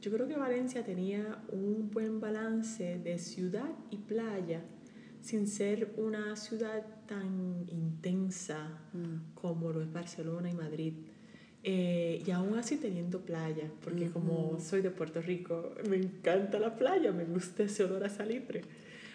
Yo 0.00 0.10
creo 0.12 0.28
que 0.28 0.36
Valencia 0.36 0.84
tenía 0.84 1.42
un 1.50 1.90
buen 1.90 2.20
balance 2.20 2.98
de 2.98 3.18
ciudad 3.18 3.70
y 3.90 3.98
playa 3.98 4.62
sin 5.20 5.46
ser 5.46 5.92
una 5.96 6.36
ciudad 6.36 6.86
tan 7.06 7.66
intensa 7.68 8.78
Mm. 8.92 9.34
como 9.34 9.70
lo 9.72 9.82
es 9.82 9.92
Barcelona 9.92 10.50
y 10.50 10.54
Madrid. 10.54 10.94
Eh, 11.62 12.22
y 12.26 12.30
aún 12.30 12.56
así 12.56 12.76
teniendo 12.76 13.20
playa, 13.20 13.70
porque 13.84 14.08
como 14.10 14.58
soy 14.60 14.80
de 14.80 14.90
Puerto 14.90 15.20
Rico, 15.20 15.74
me 15.88 15.96
encanta 15.96 16.58
la 16.58 16.74
playa, 16.74 17.12
me 17.12 17.24
gusta 17.24 17.64
ese 17.64 17.84
olor 17.84 18.04
a 18.04 18.08
salitre. 18.08 18.62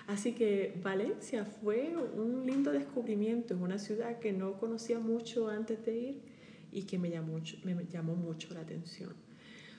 Así 0.06 0.34
que 0.34 0.80
Valencia 0.84 1.46
fue 1.46 1.92
un 2.16 2.46
lindo 2.46 2.72
descubrimiento, 2.72 3.56
es 3.56 3.60
una 3.60 3.80
ciudad 3.80 4.20
que 4.20 4.32
no 4.32 4.60
conocía 4.60 5.00
mucho 5.00 5.50
antes 5.50 5.84
de 5.86 5.98
ir 5.98 6.35
y 6.76 6.84
que 6.84 7.00
me 7.00 7.10
llamó, 7.10 7.34
mucho- 7.34 7.58
me 7.64 7.74
llamó 7.86 8.16
mucho 8.16 8.54
la 8.54 8.60
atención. 8.62 9.14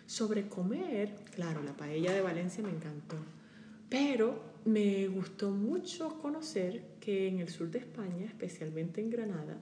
Sobre 0.07 0.49
comer, 0.49 1.15
claro, 1.35 1.63
la 1.63 1.77
paella 1.77 2.13
de 2.13 2.21
Valencia 2.23 2.63
me 2.65 2.71
encantó, 2.71 3.17
pero 3.89 4.57
me 4.65 5.07
gustó 5.09 5.51
mucho 5.51 6.19
conocer 6.21 6.83
que 7.01 7.29
en 7.29 7.39
el 7.41 7.49
sur 7.49 7.71
de 7.71 7.79
España, 7.81 8.25
especialmente 8.27 9.01
en 9.01 9.11
Granada, 9.11 9.59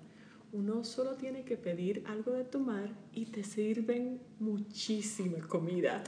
uno 0.53 0.85
solo 0.85 1.17
tiene 1.17 1.45
que 1.45 1.57
pedir 1.57 2.05
algo 2.07 2.33
de 2.33 2.45
tomar 2.45 2.89
y 3.13 3.27
te 3.27 3.43
sirven 3.43 4.21
muchísima 4.39 5.39
comida. 5.49 6.05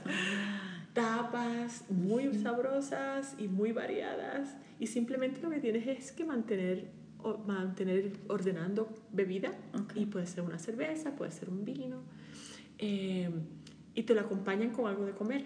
Tapas 0.94 1.84
muy 1.90 2.32
sabrosas 2.34 3.34
y 3.38 3.48
muy 3.48 3.72
variadas 3.72 4.56
y 4.78 4.86
simplemente 4.86 5.40
lo 5.42 5.50
que 5.50 5.60
tienes 5.60 5.86
es 5.86 6.12
que 6.12 6.24
mantener, 6.24 6.88
mantener 7.46 8.12
ordenando 8.28 8.88
bebida 9.12 9.50
Ok. 9.74 9.92
y 9.96 10.06
puede 10.06 10.26
ser 10.26 10.42
una 10.44 10.58
cerveza, 10.58 11.14
puede 11.16 11.30
ser 11.32 11.48
un 11.50 11.64
vino 11.64 12.02
eh, 12.78 13.30
y 13.94 14.02
te 14.02 14.14
lo 14.14 14.20
acompañan 14.20 14.70
con 14.70 14.86
algo 14.86 15.04
de 15.06 15.12
comer. 15.12 15.44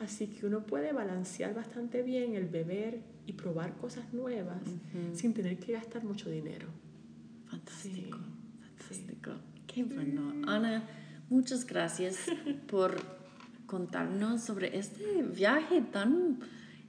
Así 0.00 0.26
que 0.26 0.44
uno 0.46 0.64
puede 0.66 0.92
balancear 0.92 1.54
bastante 1.54 2.02
bien 2.02 2.34
el 2.34 2.46
beber 2.48 3.00
y 3.24 3.32
probar 3.32 3.76
cosas 3.78 4.12
nuevas 4.12 4.60
sin 5.14 5.32
tener 5.32 5.58
que 5.58 5.72
gastar 5.72 6.04
mucho 6.04 6.28
dinero. 6.28 6.66
Fantástico, 7.46 8.18
Sí, 8.18 8.24
fantástico. 8.78 9.30
Qué 9.66 9.84
bueno. 9.84 10.32
Ana, 10.46 10.82
muchas 11.30 11.64
gracias 11.66 12.18
por 12.68 12.96
contarnos 13.66 14.42
sobre 14.42 14.76
este 14.76 15.22
viaje 15.22 15.80
tan 15.80 16.40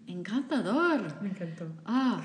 encantador. 0.05 1.21
Me 1.21 1.29
encantó. 1.29 1.65
Ah, 1.85 2.21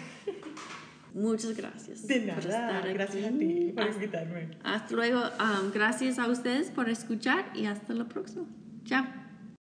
muchas 1.15 1.57
gracias 1.57 2.07
De 2.07 2.21
por 2.21 2.27
nada, 2.47 2.79
estar 2.79 2.93
gracias 2.95 3.25
a 3.35 3.39
ti 3.39 3.73
por 3.75 3.85
Hasta, 3.85 3.95
invitarme. 3.97 4.49
hasta 4.65 4.95
luego. 4.95 5.21
Um, 5.21 5.71
gracias 5.73 6.19
a 6.19 6.27
ustedes 6.29 6.71
por 6.71 6.89
escuchar 6.89 7.51
y 7.55 7.67
hasta 7.67 7.95
la 7.95 8.09
próxima. 8.09 8.47
Chao. 8.85 9.22